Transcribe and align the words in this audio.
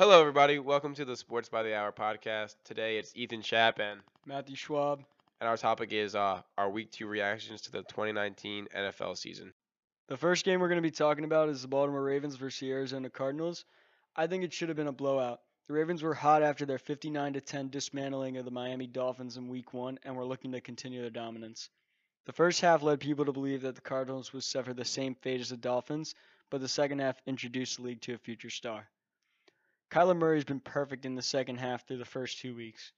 Hello, 0.00 0.18
everybody. 0.18 0.58
Welcome 0.58 0.94
to 0.94 1.04
the 1.04 1.14
Sports 1.14 1.50
by 1.50 1.62
the 1.62 1.76
Hour 1.76 1.92
podcast. 1.92 2.54
Today 2.64 2.96
it's 2.96 3.12
Ethan 3.14 3.42
Schapp, 3.42 3.78
and, 3.80 4.00
Matthew 4.24 4.56
Schwab. 4.56 5.04
and 5.42 5.46
our 5.46 5.58
topic 5.58 5.92
is 5.92 6.14
uh, 6.14 6.40
our 6.56 6.70
week 6.70 6.90
two 6.90 7.06
reactions 7.06 7.60
to 7.60 7.70
the 7.70 7.82
2019 7.82 8.68
NFL 8.74 9.18
season. 9.18 9.52
The 10.08 10.16
first 10.16 10.46
game 10.46 10.58
we're 10.58 10.68
going 10.70 10.78
to 10.78 10.88
be 10.88 10.90
talking 10.90 11.24
about 11.24 11.50
is 11.50 11.60
the 11.60 11.68
Baltimore 11.68 12.02
Ravens 12.02 12.36
versus 12.36 12.60
the 12.60 12.70
Arizona 12.70 13.10
Cardinals. 13.10 13.66
I 14.16 14.26
think 14.26 14.42
it 14.42 14.54
should 14.54 14.70
have 14.70 14.76
been 14.78 14.86
a 14.86 14.92
blowout. 14.92 15.42
The 15.68 15.74
Ravens 15.74 16.02
were 16.02 16.14
hot 16.14 16.42
after 16.42 16.64
their 16.64 16.78
59 16.78 17.34
10 17.34 17.68
dismantling 17.68 18.38
of 18.38 18.46
the 18.46 18.50
Miami 18.50 18.86
Dolphins 18.86 19.36
in 19.36 19.48
week 19.48 19.74
1 19.74 19.98
and 20.02 20.16
were 20.16 20.24
looking 20.24 20.52
to 20.52 20.62
continue 20.62 21.02
their 21.02 21.10
dominance. 21.10 21.68
The 22.24 22.32
first 22.32 22.62
half 22.62 22.82
led 22.82 23.00
people 23.00 23.26
to 23.26 23.32
believe 23.32 23.60
that 23.60 23.74
the 23.74 23.82
Cardinals 23.82 24.32
would 24.32 24.44
suffer 24.44 24.72
the 24.72 24.82
same 24.82 25.14
fate 25.14 25.42
as 25.42 25.50
the 25.50 25.58
Dolphins, 25.58 26.14
but 26.48 26.62
the 26.62 26.68
second 26.68 27.00
half 27.00 27.20
introduced 27.26 27.76
the 27.76 27.82
league 27.82 28.00
to 28.00 28.14
a 28.14 28.18
future 28.18 28.48
star. 28.48 28.88
Kyler 29.90 30.16
Murray's 30.16 30.44
been 30.44 30.60
perfect 30.60 31.04
in 31.04 31.16
the 31.16 31.22
second 31.22 31.56
half 31.56 31.86
through 31.86 31.98
the 31.98 32.04
first 32.04 32.38
2 32.38 32.54
weeks. 32.54 32.92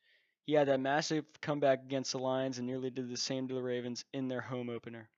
He 0.44 0.52
had 0.52 0.68
that 0.68 0.80
massive 0.80 1.24
comeback 1.40 1.82
against 1.84 2.12
the 2.12 2.18
Lions 2.18 2.58
and 2.58 2.66
nearly 2.66 2.90
did 2.90 3.08
the 3.08 3.16
same 3.16 3.48
to 3.48 3.54
the 3.54 3.62
Ravens 3.62 4.04
in 4.12 4.28
their 4.28 4.42
home 4.42 4.68
opener. 4.68 5.08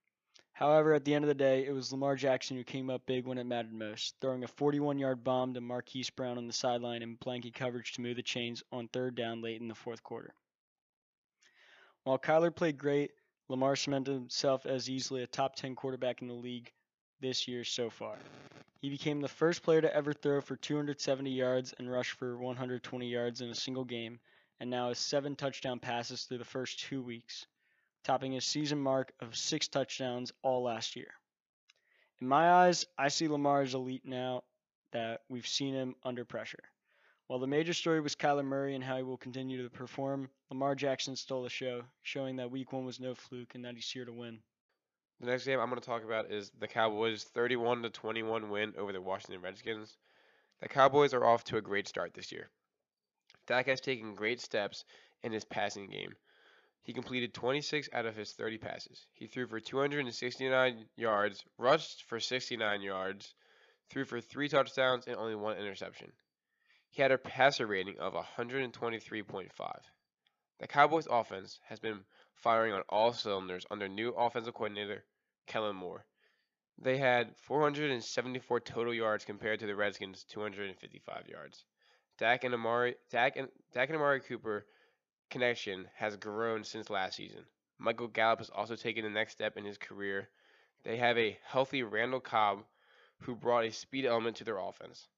However, 0.52 0.95
at 0.95 1.05
the 1.05 1.12
end 1.12 1.24
of 1.24 1.28
the 1.28 1.34
day, 1.34 1.66
it 1.66 1.73
was 1.73 1.91
Lamar 1.91 2.14
Jackson 2.14 2.56
who 2.56 2.62
came 2.62 2.91
up 2.91 3.05
big 3.06 3.27
when 3.27 3.38
it 3.38 3.45
mattered 3.45 3.73
most, 3.73 4.14
throwing 4.20 4.45
a 4.45 4.48
41 4.48 5.00
yard 5.00 5.24
bomb 5.24 5.52
to 5.55 5.60
Marquise 5.60 6.10
Brown 6.10 6.38
on 6.38 6.47
the 6.47 6.52
sideline 6.52 7.02
in 7.02 7.16
blanket 7.16 7.55
coverage 7.55 7.92
to 7.95 8.02
move 8.02 8.14
the 8.14 8.22
chains 8.22 8.62
on 8.70 8.86
third 8.86 9.16
down 9.16 9.42
late 9.42 9.61
in 9.61 9.66
the 9.66 9.75
fourth 9.75 10.05
quarter. 10.05 10.33
While 12.05 12.20
Kyler 12.20 12.55
played 12.55 12.78
great, 12.78 13.11
Lamar 13.48 13.75
cemented 13.75 14.12
himself 14.12 14.64
as 14.64 14.88
easily 14.88 15.25
a 15.25 15.27
top 15.27 15.56
10 15.56 15.75
quarterback 15.75 16.22
in 16.22 16.28
the 16.28 16.34
league 16.34 16.72
this 17.24 17.48
year 17.48 17.64
so 17.64 17.88
far. 17.88 18.19
He 18.80 18.91
became 18.91 19.23
the 19.23 19.28
first 19.28 19.62
player 19.62 19.80
to 19.80 19.96
ever 19.96 20.12
throw 20.12 20.42
for 20.42 20.56
270 20.56 21.30
yards 21.30 21.74
and 21.78 21.91
rush 21.91 22.10
for 22.10 22.37
120 22.37 23.09
yards 23.09 23.41
in 23.41 23.48
a 23.48 23.55
single 23.55 23.84
game, 23.84 24.20
and 24.60 24.69
now 24.69 24.88
has 24.88 24.98
seven 24.98 25.34
touchdown 25.34 25.78
passes 25.78 26.25
through 26.25 26.39
the 26.39 26.45
first 26.45 26.80
two 26.80 27.02
weeks 27.02 27.47
topping 28.05 28.33
his 28.33 28.45
season 28.45 28.78
mark 28.78 29.12
of 29.20 29.34
six 29.34 29.67
touchdowns 29.67 30.33
all 30.42 30.62
last 30.62 30.95
year. 30.95 31.14
In 32.20 32.28
my 32.28 32.50
eyes, 32.50 32.84
I 32.98 33.08
see 33.08 33.27
Lamar 33.27 33.62
as 33.62 33.75
elite 33.75 34.05
now 34.05 34.45
that 34.92 35.22
we've 35.30 35.47
seen 35.47 35.75
him 35.75 35.97
under 36.05 36.25
pressure. 36.25 36.62
While 37.27 37.39
the 37.39 37.47
major 37.47 37.72
story 37.72 38.02
was 38.02 38.14
Kyler 38.14 38.45
Murray 38.45 38.75
and 38.75 38.84
how 38.84 38.98
he 38.98 39.02
will 39.02 39.17
continue 39.17 39.62
to 39.62 39.70
perform, 39.70 40.28
Lamar 40.50 40.75
Jackson 40.75 41.17
stole 41.17 41.42
the 41.42 41.48
show, 41.48 41.83
showing 42.02 42.36
that 42.36 42.50
week 42.50 42.72
one 42.72 42.84
was 42.84 43.00
no 43.00 43.14
fluke 43.14 43.55
and 43.55 43.64
that 43.64 43.75
he's 43.75 43.91
here 43.91 44.05
to 44.05 44.12
win. 44.12 44.41
The 45.25 45.30
next 45.30 45.47
game 45.47 45.58
I'm 45.58 45.70
going 45.70 45.80
to 45.80 45.86
talk 45.86 46.05
about 46.05 46.30
is 46.30 46.50
the 46.61 46.69
Cowboys' 46.69 47.25
31 47.25 47.84
to 47.84 47.89
21 47.89 48.50
win 48.50 48.75
over 48.77 48.92
the 48.92 49.00
Washington 49.00 49.41
Redskins. 49.41 49.97
The 50.61 50.69
Cowboys 50.69 51.14
are 51.14 51.25
off 51.25 51.44
to 51.44 51.56
a 51.56 51.62
great 51.62 51.89
start 51.89 52.12
this 52.12 52.30
year. 52.30 52.50
Dak 53.47 53.64
has 53.64 53.80
taken 53.80 54.14
great 54.14 54.39
steps 54.39 54.84
in 55.22 55.33
his 55.33 55.47
passing 55.47 55.89
game. 55.89 56.14
He 56.83 56.92
completed 56.92 57.33
26 57.33 57.89
out 57.95 58.05
of 58.05 58.14
his 58.14 58.33
30 58.33 58.58
passes. 58.58 59.06
He 59.14 59.27
threw 59.27 59.47
for 59.47 59.61
269 59.61 60.84
yards, 60.97 61.42
rushed 61.56 62.02
for 62.02 62.20
69 62.20 62.83
yards, 62.83 63.33
threw 63.89 64.05
for 64.05 64.20
three 64.20 64.50
touchdowns, 64.50 65.06
and 65.06 65.17
only 65.17 65.36
one 65.36 65.56
interception. 65.56 66.12
He 66.91 67.00
had 67.00 67.12
a 67.12 67.17
passer 67.19 67.67
rating 67.67 67.98
of 67.98 68.12
123.5. 68.12 69.80
The 70.58 70.69
Cowboys' 70.69 71.08
offense 71.11 71.61
has 71.64 71.80
been 71.80 72.05
firing 72.34 72.75
on 72.75 72.83
all 72.91 73.14
cylinders 73.14 73.64
under 73.70 73.89
new 73.89 74.11
offensive 74.11 74.52
coordinator 74.52 75.02
Kellen 75.47 75.77
Moore. 75.77 76.05
They 76.78 76.98
had 76.98 77.37
474 77.37 78.61
total 78.61 78.92
yards 78.92 79.25
compared 79.25 79.61
to 79.61 79.67
the 79.67 79.77
Redskins' 79.77 80.25
255 80.25 81.28
yards. 81.28 81.64
Dak 82.19 82.45
and 82.45 82.55
Amari, 82.55 82.97
Dak 83.11 83.36
and, 83.36 83.48
Dak 83.73 83.89
and 83.89 83.97
Amari 83.97 84.20
Cooper 84.20 84.67
connection 85.31 85.89
has 85.95 86.17
grown 86.17 86.64
since 86.64 86.91
last 86.91 87.17
season. 87.17 87.45
Michael 87.78 88.09
Gallup 88.09 88.39
has 88.39 88.51
also 88.51 88.77
taken 88.77 89.05
the 89.05 89.11
next 89.11 89.33
step 89.33 89.56
in 89.56 89.64
his 89.64 89.79
career. 89.79 90.29
They 90.85 90.96
have 90.96 91.18
a 91.18 91.39
healthy 91.45 91.83
Randall 91.83 92.20
Cobb 92.20 92.64
who 93.20 93.35
brought 93.35 93.64
a 93.64 93.73
speed 93.73 94.05
element 94.05 94.36
to 94.36 94.45
their 94.45 94.58
offense. 94.58 95.08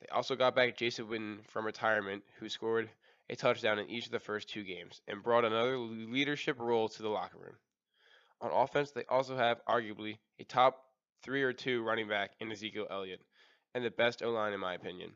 They 0.00 0.06
also 0.08 0.36
got 0.36 0.54
back 0.54 0.76
Jason 0.76 1.06
Witten 1.06 1.46
from 1.46 1.66
retirement, 1.66 2.24
who 2.38 2.48
scored 2.48 2.90
a 3.28 3.36
touchdown 3.36 3.78
in 3.78 3.90
each 3.90 4.06
of 4.06 4.12
the 4.12 4.18
first 4.18 4.48
two 4.48 4.64
games 4.64 5.02
and 5.06 5.22
brought 5.22 5.44
another 5.44 5.78
leadership 5.78 6.58
role 6.58 6.88
to 6.88 7.02
the 7.02 7.08
locker 7.08 7.38
room. 7.38 7.56
On 8.40 8.50
offense, 8.50 8.92
they 8.92 9.04
also 9.04 9.36
have 9.36 9.64
arguably 9.66 10.18
a 10.38 10.44
top 10.44 10.84
three 11.22 11.42
or 11.42 11.52
two 11.52 11.82
running 11.82 12.08
back 12.08 12.32
in 12.40 12.50
Ezekiel 12.50 12.86
Elliott 12.90 13.20
and 13.74 13.84
the 13.84 13.90
best 13.90 14.22
O 14.22 14.30
line, 14.30 14.52
in 14.52 14.60
my 14.60 14.74
opinion. 14.74 15.12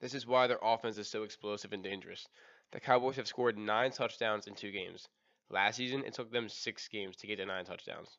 This 0.00 0.14
is 0.14 0.26
why 0.26 0.46
their 0.46 0.58
offense 0.62 0.98
is 0.98 1.08
so 1.08 1.22
explosive 1.22 1.72
and 1.72 1.82
dangerous. 1.82 2.26
The 2.72 2.80
Cowboys 2.80 3.16
have 3.16 3.28
scored 3.28 3.56
nine 3.56 3.90
touchdowns 3.90 4.46
in 4.46 4.54
two 4.54 4.70
games. 4.70 5.08
Last 5.50 5.76
season, 5.76 6.04
it 6.04 6.14
took 6.14 6.32
them 6.32 6.48
six 6.48 6.88
games 6.88 7.16
to 7.16 7.26
get 7.26 7.36
to 7.36 7.46
nine 7.46 7.64
touchdowns. 7.64 8.18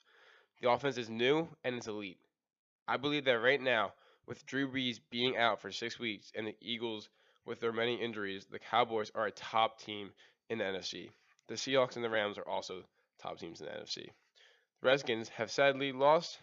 The 0.61 0.69
offense 0.69 0.97
is 0.97 1.09
new 1.09 1.49
and 1.63 1.75
it's 1.75 1.87
elite. 1.87 2.19
I 2.87 2.97
believe 2.97 3.25
that 3.25 3.41
right 3.41 3.61
now, 3.61 3.93
with 4.27 4.45
Drew 4.45 4.71
Brees 4.71 4.99
being 5.09 5.35
out 5.35 5.59
for 5.59 5.71
six 5.71 5.99
weeks 5.99 6.31
and 6.35 6.47
the 6.47 6.55
Eagles 6.61 7.09
with 7.45 7.59
their 7.59 7.73
many 7.73 7.95
injuries, 7.95 8.45
the 8.45 8.59
Cowboys 8.59 9.11
are 9.13 9.25
a 9.25 9.31
top 9.31 9.79
team 9.79 10.11
in 10.49 10.59
the 10.59 10.63
NFC. 10.63 11.09
The 11.47 11.55
Seahawks 11.55 11.95
and 11.95 12.05
the 12.05 12.09
Rams 12.09 12.37
are 12.37 12.47
also 12.47 12.83
top 13.25 13.39
teams 13.39 13.61
in 13.61 13.67
the 13.67 13.71
NFC. 13.71 14.05
The 14.81 14.87
Redskins 14.87 15.29
have 15.29 15.51
sadly 15.51 15.91
lost 15.91 16.39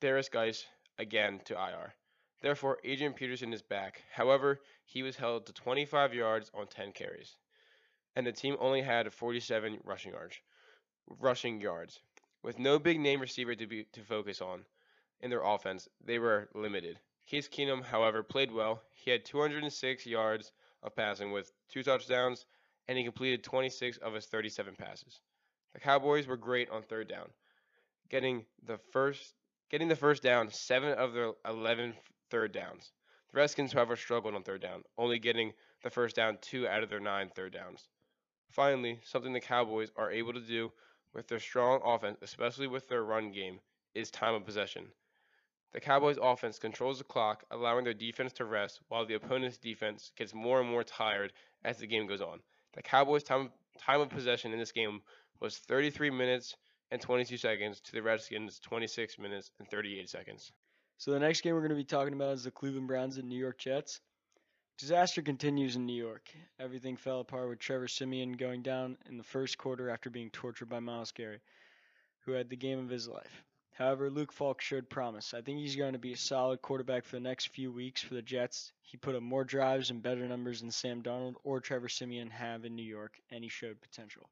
Derrius 0.00 0.30
Guice 0.30 0.66
again 0.98 1.40
to 1.46 1.54
IR. 1.54 1.94
Therefore, 2.40 2.78
Adrian 2.84 3.12
Peterson 3.12 3.52
is 3.52 3.62
back. 3.62 4.02
However, 4.12 4.60
he 4.84 5.02
was 5.02 5.16
held 5.16 5.46
to 5.46 5.52
25 5.52 6.14
yards 6.14 6.50
on 6.54 6.66
10 6.66 6.92
carries 6.92 7.36
and 8.16 8.26
the 8.26 8.32
team 8.32 8.56
only 8.58 8.82
had 8.82 9.12
47 9.12 9.78
rushing 9.84 10.12
yards. 10.12 10.40
Rushing 11.20 11.60
yards. 11.60 12.00
With 12.42 12.58
no 12.58 12.78
big 12.78 12.98
name 12.98 13.20
receiver 13.20 13.54
to 13.54 13.66
be 13.66 13.84
to 13.92 14.00
focus 14.00 14.40
on 14.40 14.64
in 15.20 15.30
their 15.30 15.42
offense, 15.42 15.88
they 16.04 16.18
were 16.18 16.48
limited. 16.54 16.98
Case 17.26 17.48
Keenum, 17.48 17.84
however, 17.84 18.22
played 18.22 18.50
well. 18.50 18.82
He 18.94 19.10
had 19.10 19.24
206 19.24 20.06
yards 20.06 20.52
of 20.82 20.96
passing 20.96 21.30
with 21.32 21.52
two 21.68 21.82
touchdowns, 21.82 22.46
and 22.88 22.98
he 22.98 23.04
completed 23.04 23.44
26 23.44 23.98
of 23.98 24.14
his 24.14 24.26
37 24.26 24.74
passes. 24.76 25.20
The 25.72 25.80
Cowboys 25.80 26.26
were 26.26 26.36
great 26.36 26.68
on 26.70 26.82
third 26.82 27.08
down, 27.08 27.30
getting 28.08 28.44
the 28.64 28.78
first 28.92 29.34
getting 29.70 29.88
the 29.88 29.96
first 29.96 30.22
down 30.22 30.50
seven 30.50 30.92
of 30.92 31.12
their 31.12 31.32
11 31.44 31.94
third 32.28 32.52
downs. 32.52 32.92
The 33.30 33.38
Redskins, 33.38 33.72
however, 33.72 33.94
struggled 33.94 34.34
on 34.34 34.42
third 34.42 34.60
down, 34.60 34.82
only 34.98 35.20
getting 35.20 35.52
the 35.82 35.90
first 35.90 36.16
down 36.16 36.38
two 36.40 36.66
out 36.66 36.82
of 36.82 36.90
their 36.90 36.98
nine 36.98 37.30
third 37.30 37.52
downs. 37.52 37.88
Finally, 38.48 39.00
something 39.04 39.32
the 39.32 39.40
Cowboys 39.40 39.92
are 39.96 40.10
able 40.10 40.32
to 40.32 40.40
do 40.40 40.72
with 41.14 41.28
their 41.28 41.38
strong 41.38 41.80
offense, 41.84 42.18
especially 42.20 42.66
with 42.66 42.88
their 42.88 43.04
run 43.04 43.30
game, 43.30 43.60
is 43.94 44.10
time 44.10 44.34
of 44.34 44.44
possession. 44.44 44.86
The 45.72 45.80
Cowboys' 45.80 46.18
offense 46.20 46.58
controls 46.58 46.98
the 46.98 47.04
clock, 47.04 47.44
allowing 47.52 47.84
their 47.84 47.94
defense 47.94 48.32
to 48.34 48.44
rest, 48.44 48.80
while 48.88 49.06
the 49.06 49.14
opponent's 49.14 49.56
defense 49.56 50.10
gets 50.16 50.34
more 50.34 50.60
and 50.60 50.68
more 50.68 50.82
tired 50.82 51.32
as 51.64 51.78
the 51.78 51.86
game 51.86 52.08
goes 52.08 52.20
on. 52.20 52.40
The 52.72 52.82
Cowboys' 52.82 53.22
time, 53.22 53.52
time 53.78 54.00
of 54.00 54.08
possession 54.08 54.52
in 54.52 54.58
this 54.58 54.72
game 54.72 55.00
was 55.40 55.58
33 55.58 56.10
minutes 56.10 56.54
and 56.90 57.00
22 57.00 57.36
seconds 57.36 57.80
to 57.80 57.92
the 57.92 58.02
Redskins' 58.02 58.58
26 58.60 59.18
minutes 59.18 59.50
and 59.58 59.68
38 59.68 60.08
seconds. 60.08 60.52
So 60.98 61.12
the 61.12 61.18
next 61.18 61.40
game 61.40 61.54
we're 61.54 61.60
going 61.60 61.70
to 61.70 61.76
be 61.76 61.84
talking 61.84 62.12
about 62.12 62.34
is 62.34 62.44
the 62.44 62.50
Cleveland 62.50 62.88
Browns 62.88 63.16
and 63.16 63.28
New 63.28 63.38
York 63.38 63.58
Jets. 63.58 64.00
Disaster 64.78 65.22
continues 65.22 65.76
in 65.76 65.86
New 65.86 66.02
York. 66.02 66.30
Everything 66.58 66.96
fell 66.96 67.20
apart 67.20 67.48
with 67.48 67.58
Trevor 67.58 67.88
Siemian 67.88 68.32
going 68.32 68.62
down 68.62 68.96
in 69.08 69.18
the 69.18 69.22
first 69.22 69.58
quarter 69.58 69.90
after 69.90 70.10
being 70.10 70.30
tortured 70.30 70.68
by 70.68 70.80
Myles 70.80 71.12
Garrett, 71.12 71.42
who 72.24 72.32
had 72.32 72.48
the 72.48 72.56
game 72.56 72.78
of 72.78 72.88
his 72.88 73.06
life. 73.06 73.44
However, 73.72 74.10
Luke 74.10 74.32
Falk 74.32 74.60
showed 74.60 74.90
promise. 74.90 75.32
I 75.32 75.40
think 75.40 75.58
he's 75.58 75.76
going 75.76 75.94
to 75.94 75.98
be 75.98 76.12
a 76.12 76.16
solid 76.16 76.60
quarterback 76.60 77.04
for 77.04 77.16
the 77.16 77.20
next 77.20 77.48
few 77.48 77.72
weeks 77.72 78.02
for 78.02 78.14
the 78.14 78.22
Jets. 78.22 78.72
He 78.82 78.98
put 78.98 79.14
up 79.14 79.22
more 79.22 79.44
drives 79.44 79.90
and 79.90 80.02
better 80.02 80.26
numbers 80.26 80.60
than 80.60 80.70
Sam 80.70 81.02
Darnold 81.02 81.36
or 81.44 81.60
Trevor 81.60 81.88
Siemian 81.88 82.28
have 82.30 82.64
in 82.64 82.74
New 82.74 82.82
York, 82.82 83.18
and 83.30 83.42
he 83.42 83.48
showed 83.48 83.80
potential. 83.80 84.28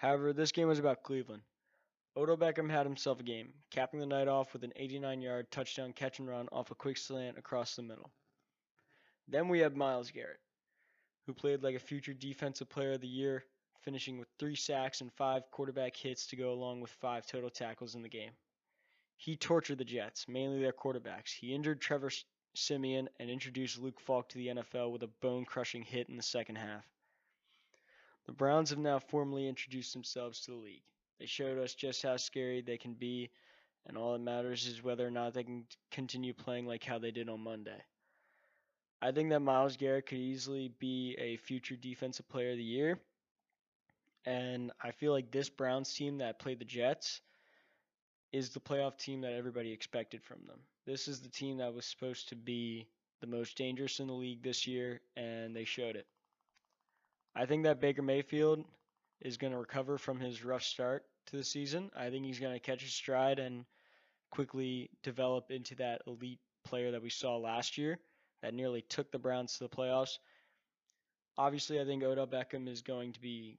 However, 0.00 0.32
this 0.32 0.50
game 0.50 0.66
was 0.66 0.78
about 0.78 1.02
Cleveland. 1.02 1.42
Odell 2.16 2.38
Beckham 2.38 2.70
had 2.70 2.86
himself 2.86 3.20
a 3.20 3.22
game, 3.22 3.52
capping 3.70 4.00
the 4.00 4.06
night 4.06 4.28
off 4.28 4.54
with 4.54 4.64
an 4.64 4.72
89 4.74 5.20
yard 5.20 5.50
touchdown 5.50 5.92
catch 5.92 6.18
and 6.18 6.26
run 6.26 6.48
off 6.52 6.70
a 6.70 6.74
quick 6.74 6.96
slant 6.96 7.36
across 7.36 7.76
the 7.76 7.82
middle. 7.82 8.10
Then 9.28 9.48
we 9.48 9.58
have 9.58 9.76
Myles 9.76 10.10
Garrett, 10.10 10.40
who 11.26 11.34
played 11.34 11.62
like 11.62 11.74
a 11.76 11.78
future 11.78 12.14
defensive 12.14 12.70
player 12.70 12.92
of 12.92 13.02
the 13.02 13.08
year, 13.08 13.44
finishing 13.82 14.18
with 14.18 14.28
three 14.38 14.56
sacks 14.56 15.02
and 15.02 15.12
five 15.12 15.42
quarterback 15.50 15.94
hits 15.94 16.26
to 16.28 16.36
go 16.36 16.54
along 16.54 16.80
with 16.80 16.90
five 16.92 17.26
total 17.26 17.50
tackles 17.50 17.94
in 17.94 18.00
the 18.00 18.08
game. 18.08 18.32
He 19.18 19.36
tortured 19.36 19.76
the 19.76 19.84
Jets, 19.84 20.26
mainly 20.26 20.62
their 20.62 20.72
quarterbacks. 20.72 21.30
He 21.30 21.54
injured 21.54 21.82
Trevor 21.82 22.10
Siemian 22.54 23.10
and 23.18 23.28
introduced 23.28 23.78
Luke 23.78 24.00
Falk 24.00 24.30
to 24.30 24.38
the 24.38 24.46
NFL 24.46 24.92
with 24.92 25.02
a 25.02 25.10
bone 25.20 25.44
crushing 25.44 25.82
hit 25.82 26.08
in 26.08 26.16
the 26.16 26.22
second 26.22 26.56
half. 26.56 26.86
The 28.30 28.36
Browns 28.36 28.70
have 28.70 28.78
now 28.78 29.00
formally 29.00 29.48
introduced 29.48 29.92
themselves 29.92 30.42
to 30.42 30.52
the 30.52 30.56
league. 30.56 30.84
They 31.18 31.26
showed 31.26 31.58
us 31.58 31.74
just 31.74 32.00
how 32.00 32.16
scary 32.16 32.60
they 32.60 32.78
can 32.78 32.94
be, 32.94 33.28
and 33.86 33.98
all 33.98 34.12
that 34.12 34.20
matters 34.20 34.68
is 34.68 34.84
whether 34.84 35.04
or 35.04 35.10
not 35.10 35.34
they 35.34 35.42
can 35.42 35.66
continue 35.90 36.32
playing 36.32 36.64
like 36.64 36.84
how 36.84 37.00
they 37.00 37.10
did 37.10 37.28
on 37.28 37.40
Monday. 37.40 37.82
I 39.02 39.10
think 39.10 39.30
that 39.30 39.40
Myles 39.40 39.76
Garrett 39.76 40.06
could 40.06 40.18
easily 40.18 40.68
be 40.78 41.16
a 41.18 41.38
future 41.38 41.74
defensive 41.74 42.28
player 42.28 42.52
of 42.52 42.58
the 42.58 42.62
year. 42.62 43.00
And 44.24 44.70
I 44.80 44.92
feel 44.92 45.10
like 45.10 45.32
this 45.32 45.50
Browns 45.50 45.92
team 45.92 46.18
that 46.18 46.38
played 46.38 46.60
the 46.60 46.64
Jets 46.64 47.22
is 48.30 48.50
the 48.50 48.60
playoff 48.60 48.96
team 48.96 49.22
that 49.22 49.32
everybody 49.32 49.72
expected 49.72 50.22
from 50.22 50.38
them. 50.46 50.60
This 50.86 51.08
is 51.08 51.18
the 51.18 51.30
team 51.30 51.58
that 51.58 51.74
was 51.74 51.84
supposed 51.84 52.28
to 52.28 52.36
be 52.36 52.86
the 53.20 53.26
most 53.26 53.56
dangerous 53.56 53.98
in 53.98 54.06
the 54.06 54.12
league 54.12 54.44
this 54.44 54.68
year, 54.68 55.00
and 55.16 55.56
they 55.56 55.64
showed 55.64 55.96
it. 55.96 56.06
I 57.34 57.46
think 57.46 57.64
that 57.64 57.80
Baker 57.80 58.02
Mayfield 58.02 58.64
is 59.20 59.36
going 59.36 59.52
to 59.52 59.58
recover 59.58 59.98
from 59.98 60.18
his 60.18 60.44
rough 60.44 60.62
start 60.62 61.04
to 61.26 61.36
the 61.36 61.44
season. 61.44 61.90
I 61.96 62.10
think 62.10 62.24
he's 62.24 62.40
going 62.40 62.54
to 62.54 62.60
catch 62.60 62.82
his 62.82 62.92
stride 62.92 63.38
and 63.38 63.64
quickly 64.30 64.90
develop 65.02 65.50
into 65.50 65.74
that 65.76 66.02
elite 66.06 66.40
player 66.64 66.92
that 66.92 67.02
we 67.02 67.10
saw 67.10 67.36
last 67.36 67.78
year 67.78 67.98
that 68.42 68.54
nearly 68.54 68.82
took 68.82 69.10
the 69.10 69.18
Browns 69.18 69.54
to 69.54 69.64
the 69.64 69.68
playoffs. 69.68 70.18
Obviously, 71.36 71.80
I 71.80 71.84
think 71.84 72.02
Odell 72.02 72.26
Beckham 72.26 72.68
is 72.68 72.82
going 72.82 73.12
to 73.12 73.20
be 73.20 73.58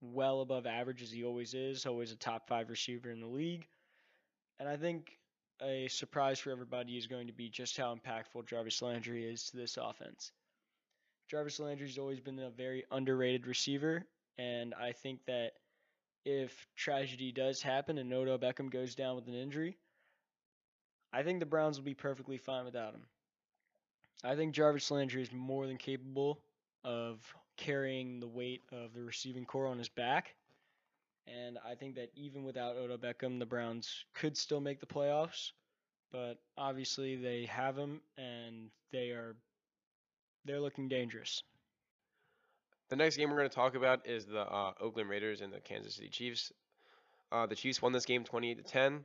well 0.00 0.40
above 0.40 0.66
average 0.66 1.02
as 1.02 1.10
he 1.10 1.24
always 1.24 1.54
is, 1.54 1.86
always 1.86 2.12
a 2.12 2.16
top 2.16 2.48
five 2.48 2.70
receiver 2.70 3.10
in 3.10 3.20
the 3.20 3.26
league. 3.26 3.66
And 4.58 4.68
I 4.68 4.76
think 4.76 5.18
a 5.62 5.88
surprise 5.88 6.38
for 6.38 6.50
everybody 6.50 6.96
is 6.96 7.06
going 7.06 7.26
to 7.26 7.32
be 7.32 7.48
just 7.48 7.76
how 7.76 7.94
impactful 7.94 8.46
Jarvis 8.46 8.82
Landry 8.82 9.24
is 9.24 9.44
to 9.50 9.56
this 9.56 9.78
offense. 9.80 10.32
Jarvis 11.28 11.58
Landry's 11.58 11.98
always 11.98 12.20
been 12.20 12.38
a 12.38 12.50
very 12.50 12.84
underrated 12.90 13.46
receiver, 13.46 14.06
and 14.38 14.74
I 14.74 14.92
think 14.92 15.24
that 15.26 15.52
if 16.24 16.66
tragedy 16.76 17.32
does 17.32 17.62
happen 17.62 17.98
and 17.98 18.12
Odell 18.12 18.38
Beckham 18.38 18.70
goes 18.70 18.94
down 18.94 19.16
with 19.16 19.26
an 19.26 19.34
injury, 19.34 19.76
I 21.12 21.22
think 21.22 21.40
the 21.40 21.46
Browns 21.46 21.78
will 21.78 21.84
be 21.84 21.94
perfectly 21.94 22.38
fine 22.38 22.64
without 22.64 22.94
him. 22.94 23.06
I 24.24 24.34
think 24.36 24.54
Jarvis 24.54 24.90
Landry 24.90 25.22
is 25.22 25.32
more 25.32 25.66
than 25.66 25.76
capable 25.76 26.40
of 26.84 27.20
carrying 27.56 28.20
the 28.20 28.28
weight 28.28 28.62
of 28.72 28.92
the 28.94 29.02
receiving 29.02 29.44
core 29.44 29.66
on 29.66 29.78
his 29.78 29.88
back. 29.88 30.34
And 31.26 31.58
I 31.64 31.74
think 31.74 31.96
that 31.96 32.10
even 32.14 32.44
without 32.44 32.76
Odell 32.76 32.98
Beckham, 32.98 33.38
the 33.38 33.46
Browns 33.46 34.04
could 34.14 34.36
still 34.36 34.60
make 34.60 34.80
the 34.80 34.86
playoffs. 34.86 35.52
But 36.12 36.38
obviously 36.56 37.16
they 37.16 37.46
have 37.46 37.76
him 37.76 38.00
and 38.16 38.70
they 38.92 39.10
are 39.10 39.36
they're 40.46 40.60
looking 40.60 40.88
dangerous. 40.88 41.42
The 42.88 42.96
next 42.96 43.16
game 43.16 43.30
we're 43.30 43.36
going 43.36 43.48
to 43.50 43.54
talk 43.54 43.74
about 43.74 44.06
is 44.06 44.26
the 44.26 44.42
uh, 44.42 44.72
Oakland 44.80 45.08
Raiders 45.08 45.40
and 45.40 45.52
the 45.52 45.60
Kansas 45.60 45.96
City 45.96 46.08
Chiefs. 46.08 46.52
Uh, 47.32 47.46
the 47.46 47.56
Chiefs 47.56 47.82
won 47.82 47.92
this 47.92 48.06
game 48.06 48.22
28 48.22 48.58
to 48.58 48.62
10. 48.62 49.04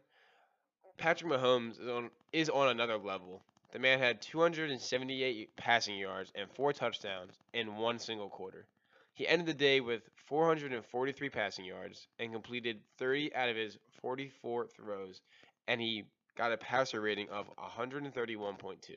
Patrick 0.97 1.31
Mahomes 1.31 1.81
is 1.81 1.87
on, 1.87 2.09
is 2.31 2.49
on 2.49 2.69
another 2.69 2.97
level. 2.97 3.41
The 3.71 3.79
man 3.79 3.97
had 3.97 4.21
278 4.21 5.55
passing 5.55 5.97
yards 5.97 6.31
and 6.35 6.49
four 6.51 6.73
touchdowns 6.73 7.33
in 7.53 7.77
one 7.77 7.97
single 7.97 8.29
quarter. 8.29 8.67
He 9.13 9.27
ended 9.27 9.47
the 9.47 9.53
day 9.53 9.79
with 9.79 10.03
443 10.27 11.29
passing 11.29 11.65
yards 11.65 12.07
and 12.19 12.31
completed 12.31 12.81
30 12.99 13.33
out 13.33 13.49
of 13.49 13.55
his 13.55 13.77
44 14.01 14.67
throws, 14.67 15.21
and 15.67 15.81
he 15.81 16.03
got 16.35 16.51
a 16.51 16.57
passer 16.57 17.01
rating 17.01 17.29
of 17.29 17.49
131.2. 17.57 18.95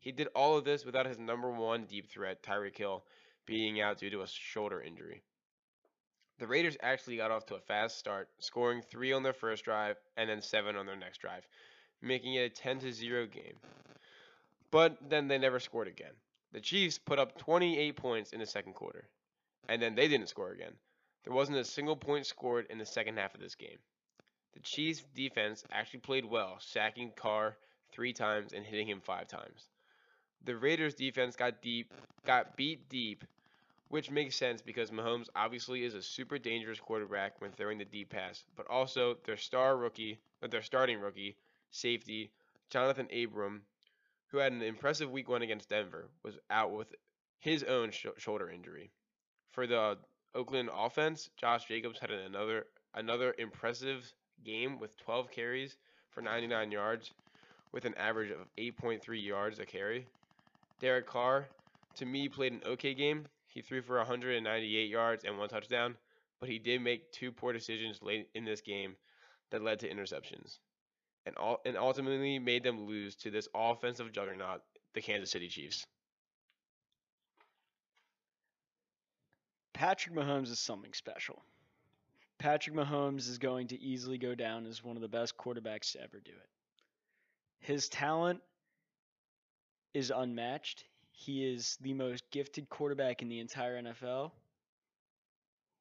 He 0.00 0.12
did 0.12 0.28
all 0.34 0.56
of 0.56 0.64
this 0.64 0.84
without 0.84 1.06
his 1.06 1.18
number 1.18 1.50
one 1.50 1.84
deep 1.84 2.08
threat, 2.08 2.42
Tyreek 2.42 2.76
Hill, 2.76 3.04
being 3.46 3.80
out 3.80 3.98
due 3.98 4.10
to 4.10 4.22
a 4.22 4.26
shoulder 4.26 4.80
injury. 4.80 5.22
The 6.38 6.46
Raiders 6.46 6.76
actually 6.80 7.16
got 7.16 7.32
off 7.32 7.46
to 7.46 7.56
a 7.56 7.60
fast 7.60 7.98
start, 7.98 8.28
scoring 8.38 8.80
three 8.80 9.12
on 9.12 9.24
their 9.24 9.32
first 9.32 9.64
drive 9.64 9.96
and 10.16 10.30
then 10.30 10.40
seven 10.40 10.76
on 10.76 10.86
their 10.86 10.96
next 10.96 11.18
drive, 11.18 11.46
making 12.00 12.34
it 12.34 12.40
a 12.42 12.48
10 12.48 12.78
to 12.80 12.92
0 12.92 13.26
game. 13.26 13.56
But 14.70 14.98
then 15.08 15.26
they 15.26 15.38
never 15.38 15.58
scored 15.58 15.88
again. 15.88 16.14
The 16.52 16.60
Chiefs 16.60 16.98
put 16.98 17.18
up 17.18 17.36
28 17.38 17.96
points 17.96 18.32
in 18.32 18.38
the 18.38 18.46
second 18.46 18.74
quarter, 18.74 19.08
and 19.68 19.82
then 19.82 19.96
they 19.96 20.06
didn't 20.06 20.28
score 20.28 20.52
again. 20.52 20.76
There 21.24 21.34
wasn't 21.34 21.58
a 21.58 21.64
single 21.64 21.96
point 21.96 22.24
scored 22.24 22.66
in 22.70 22.78
the 22.78 22.86
second 22.86 23.18
half 23.18 23.34
of 23.34 23.40
this 23.40 23.56
game. 23.56 23.78
The 24.52 24.60
Chiefs 24.60 25.04
defense 25.14 25.64
actually 25.72 26.00
played 26.00 26.24
well, 26.24 26.58
sacking 26.60 27.12
Carr 27.16 27.56
three 27.90 28.12
times 28.12 28.52
and 28.52 28.64
hitting 28.64 28.88
him 28.88 29.00
five 29.00 29.26
times. 29.26 29.68
The 30.44 30.56
Raiders 30.56 30.94
defense 30.94 31.36
got 31.36 31.60
deep, 31.60 31.92
got 32.24 32.56
beat 32.56 32.88
deep, 32.88 33.24
which 33.88 34.10
makes 34.10 34.34
sense 34.36 34.62
because 34.62 34.90
Mahomes 34.90 35.28
obviously 35.36 35.84
is 35.84 35.94
a 35.94 36.02
super 36.02 36.38
dangerous 36.38 36.80
quarterback 36.80 37.40
when 37.40 37.52
throwing 37.52 37.78
the 37.78 37.84
deep 37.84 38.10
pass, 38.10 38.44
but 38.56 38.66
also 38.68 39.16
their 39.24 39.36
star 39.36 39.76
rookie, 39.76 40.18
uh, 40.42 40.46
their 40.46 40.62
starting 40.62 41.00
rookie, 41.00 41.36
safety, 41.70 42.30
Johnathan 42.70 43.24
Abram, 43.24 43.62
who 44.28 44.38
had 44.38 44.52
an 44.52 44.62
impressive 44.62 45.10
week 45.10 45.28
one 45.28 45.42
against 45.42 45.68
Denver, 45.68 46.08
was 46.22 46.38
out 46.50 46.72
with 46.72 46.94
his 47.40 47.62
own 47.64 47.90
sh- 47.90 48.06
shoulder 48.16 48.50
injury. 48.50 48.90
For 49.50 49.66
the 49.66 49.98
Oakland 50.34 50.70
offense, 50.72 51.30
Josh 51.36 51.66
Jacobs 51.66 51.98
had 51.98 52.10
another 52.10 52.66
another 52.94 53.34
impressive 53.38 54.10
game 54.44 54.78
with 54.78 54.96
12 54.98 55.30
carries 55.30 55.76
for 56.10 56.22
99 56.22 56.72
yards, 56.72 57.12
with 57.72 57.84
an 57.84 57.94
average 57.94 58.30
of 58.30 58.38
8.3 58.56 59.24
yards 59.24 59.58
a 59.58 59.66
carry. 59.66 60.06
Derek 60.80 61.06
Carr, 61.06 61.48
to 61.96 62.06
me, 62.06 62.28
played 62.28 62.52
an 62.52 62.62
okay 62.66 62.94
game. 62.94 63.26
He 63.48 63.62
threw 63.62 63.82
for 63.82 63.96
198 63.96 64.88
yards 64.88 65.24
and 65.24 65.38
one 65.38 65.48
touchdown, 65.48 65.96
but 66.40 66.48
he 66.48 66.58
did 66.58 66.80
make 66.80 67.10
two 67.12 67.32
poor 67.32 67.52
decisions 67.52 68.02
late 68.02 68.28
in 68.34 68.44
this 68.44 68.60
game 68.60 68.94
that 69.50 69.62
led 69.62 69.80
to 69.80 69.88
interceptions 69.88 70.58
and, 71.26 71.36
all, 71.36 71.60
and 71.64 71.76
ultimately 71.76 72.38
made 72.38 72.62
them 72.62 72.86
lose 72.86 73.14
to 73.16 73.30
this 73.30 73.48
offensive 73.54 74.12
juggernaut, 74.12 74.62
the 74.94 75.00
Kansas 75.00 75.30
City 75.30 75.48
Chiefs. 75.48 75.86
Patrick 79.74 80.14
Mahomes 80.14 80.50
is 80.50 80.58
something 80.58 80.92
special. 80.92 81.42
Patrick 82.38 82.74
Mahomes 82.74 83.28
is 83.28 83.38
going 83.38 83.68
to 83.68 83.80
easily 83.80 84.18
go 84.18 84.34
down 84.34 84.66
as 84.66 84.82
one 84.82 84.96
of 84.96 85.02
the 85.02 85.08
best 85.08 85.36
quarterbacks 85.36 85.92
to 85.92 86.00
ever 86.00 86.20
do 86.24 86.32
it. 86.32 86.48
His 87.60 87.88
talent 87.88 88.40
is 89.98 90.12
unmatched. 90.14 90.84
He 91.10 91.44
is 91.44 91.76
the 91.80 91.94
most 91.94 92.30
gifted 92.30 92.68
quarterback 92.68 93.22
in 93.22 93.28
the 93.28 93.40
entire 93.40 93.82
NFL. 93.82 94.30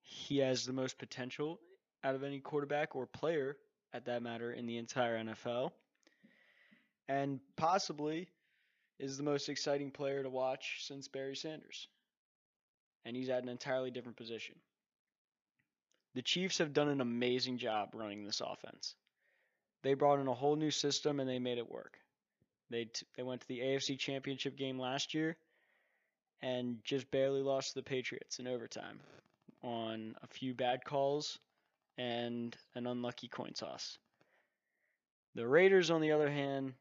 He 0.02 0.40
has 0.40 0.66
the 0.66 0.74
most 0.74 0.98
potential 0.98 1.60
out 2.04 2.16
of 2.16 2.24
any 2.24 2.40
quarterback 2.40 2.96
or 2.96 3.06
player 3.06 3.58
at 3.94 4.06
that 4.06 4.22
matter, 4.22 4.52
in 4.52 4.66
the 4.66 4.78
entire 4.78 5.18
NFL. 5.18 5.72
And 7.08 7.40
possibly 7.56 8.28
is 9.00 9.18
the 9.18 9.24
most 9.24 9.50
exciting 9.50 9.92
player 9.92 10.24
to 10.24 10.30
watch 10.30 10.86
since 10.86 11.08
Barry 11.08 11.36
Sanders. 11.36 11.88
And 13.06 13.16
he's 13.16 13.30
at 13.30 13.44
an 13.44 13.50
entirely 13.50 13.92
different 13.92 14.18
position. 14.18 14.56
The 16.16 16.22
Chiefs 16.22 16.58
have 16.58 16.74
done 16.74 16.90
an 16.90 17.00
amazing 17.00 17.60
job 17.60 17.90
running 17.94 18.24
this 18.24 18.42
offense. 18.42 18.96
They 19.84 19.94
brought 19.94 20.20
in 20.20 20.28
a 20.28 20.34
whole 20.34 20.56
new 20.56 20.72
system 20.72 21.20
and 21.20 21.30
they 21.30 21.40
made 21.40 21.60
it 21.60 21.72
work. 21.72 21.98
They 22.70 22.86
t- 22.86 23.06
they 23.16 23.24
went 23.24 23.42
to 23.42 23.48
the 23.48 23.60
AFC 23.60 23.98
Championship 23.98 24.58
game 24.58 24.80
last 24.80 25.14
year 25.14 25.38
and 26.42 26.78
just 26.84 27.10
barely 27.12 27.42
lost 27.42 27.70
to 27.70 27.80
the 27.80 27.84
Patriots 27.84 28.40
in 28.40 28.48
overtime 28.48 29.00
on 29.64 30.16
a 30.22 30.28
few 30.28 30.54
bad 30.54 30.84
calls 30.86 31.40
and 31.98 32.56
an 32.76 32.86
unlucky 32.86 33.28
coin 33.28 33.54
toss. 33.54 33.98
The 35.36 35.48
Raiders, 35.48 35.92
on 35.92 36.02
the 36.02 36.12
other 36.12 36.30
hand, 36.30 36.74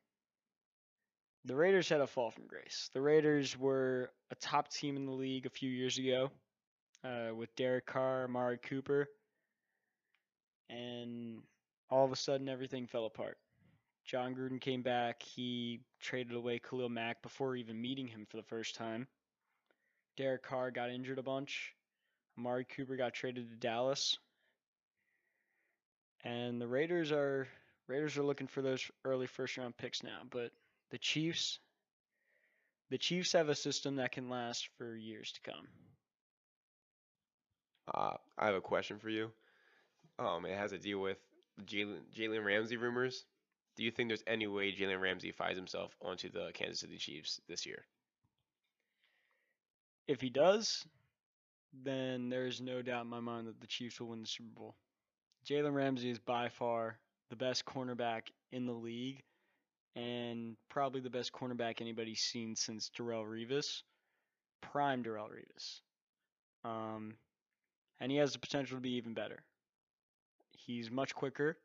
the 1.44 1.56
Raiders 1.56 1.88
had 1.88 2.00
a 2.00 2.06
fall 2.06 2.30
from 2.30 2.46
grace. 2.46 2.90
The 2.92 3.00
Raiders 3.00 3.56
were 3.58 4.10
a 4.30 4.34
top 4.34 4.68
team 4.68 4.96
in 4.96 5.06
the 5.06 5.12
league 5.12 5.46
a 5.46 5.50
few 5.50 5.70
years 5.70 5.98
ago 5.98 6.30
uh, 7.04 7.34
with 7.34 7.54
Derek 7.56 7.86
Carr, 7.86 8.24
Amari 8.24 8.58
Cooper, 8.58 9.08
and 10.68 11.42
all 11.88 12.04
of 12.04 12.12
a 12.12 12.16
sudden 12.16 12.48
everything 12.48 12.86
fell 12.86 13.06
apart. 13.06 13.38
Jon 14.06 14.34
Gruden 14.34 14.60
came 14.60 14.82
back. 14.82 15.22
He 15.22 15.80
traded 16.00 16.34
away 16.34 16.60
Khalil 16.60 16.88
Mack 16.88 17.22
before 17.22 17.56
even 17.56 17.80
meeting 17.80 18.06
him 18.06 18.26
for 18.30 18.36
the 18.36 18.42
first 18.44 18.76
time. 18.76 19.08
Derek 20.16 20.42
Carr 20.42 20.70
got 20.70 20.90
injured 20.90 21.18
a 21.18 21.22
bunch. 21.22 21.74
Amari 22.38 22.64
Cooper 22.64 22.96
got 22.96 23.14
traded 23.14 23.50
to 23.50 23.56
Dallas. 23.56 24.18
And 26.24 26.60
the 26.60 26.68
Raiders 26.68 27.12
are 27.12 27.48
Raiders 27.88 28.16
are 28.16 28.24
looking 28.24 28.46
for 28.46 28.62
those 28.62 28.90
early 29.04 29.26
first 29.26 29.56
round 29.56 29.76
picks 29.76 30.02
now, 30.02 30.20
but 30.30 30.50
the 30.90 30.98
Chiefs 30.98 31.58
the 32.90 32.98
Chiefs 32.98 33.32
have 33.32 33.48
a 33.48 33.54
system 33.54 33.96
that 33.96 34.12
can 34.12 34.28
last 34.28 34.68
for 34.78 34.94
years 34.96 35.32
to 35.32 35.40
come. 35.50 35.66
Uh, 37.92 38.16
I 38.38 38.46
have 38.46 38.54
a 38.54 38.60
question 38.60 38.98
for 38.98 39.08
you. 39.08 39.30
Um, 40.18 40.46
it 40.46 40.56
has 40.56 40.70
to 40.70 40.78
deal 40.78 41.00
with 41.00 41.18
Jalen 41.64 42.44
Ramsey 42.44 42.76
rumors. 42.76 43.24
Do 43.76 43.84
you 43.84 43.90
think 43.90 44.08
there's 44.08 44.24
any 44.26 44.46
way 44.46 44.72
Jalen 44.72 45.00
Ramsey 45.00 45.32
finds 45.32 45.58
himself 45.58 45.94
onto 46.00 46.30
the 46.30 46.50
Kansas 46.54 46.80
City 46.80 46.96
Chiefs 46.96 47.40
this 47.48 47.66
year? 47.66 47.84
If 50.08 50.20
he 50.20 50.30
does, 50.30 50.86
then 51.84 52.28
there's 52.28 52.60
no 52.60 52.80
doubt 52.80 53.04
in 53.04 53.10
my 53.10 53.20
mind 53.20 53.48
that 53.48 53.60
the 53.60 53.66
Chiefs 53.66 54.00
will 54.00 54.08
win 54.08 54.22
the 54.22 54.26
Super 54.26 54.48
Bowl. 54.54 54.76
Jalen 55.46 55.74
Ramsey 55.74 56.10
is 56.10 56.18
by 56.18 56.48
far 56.48 56.98
the 57.30 57.36
best 57.36 57.64
cornerback 57.64 58.22
in 58.52 58.66
the 58.66 58.72
league, 58.72 59.22
and 59.94 60.56
probably 60.70 61.00
the 61.00 61.10
best 61.10 61.32
cornerback 61.32 61.80
anybody's 61.80 62.20
seen 62.20 62.56
since 62.56 62.90
Darrelle 62.96 63.26
Revis, 63.26 63.82
prime 64.60 65.02
Darrelle 65.02 65.30
Revis. 65.30 65.80
Um, 66.64 67.14
and 68.00 68.10
he 68.10 68.18
has 68.18 68.32
the 68.32 68.38
potential 68.38 68.76
to 68.76 68.80
be 68.80 68.94
even 68.94 69.14
better. 69.14 69.42
He's 70.52 70.90
much 70.90 71.14
quicker. 71.14 71.58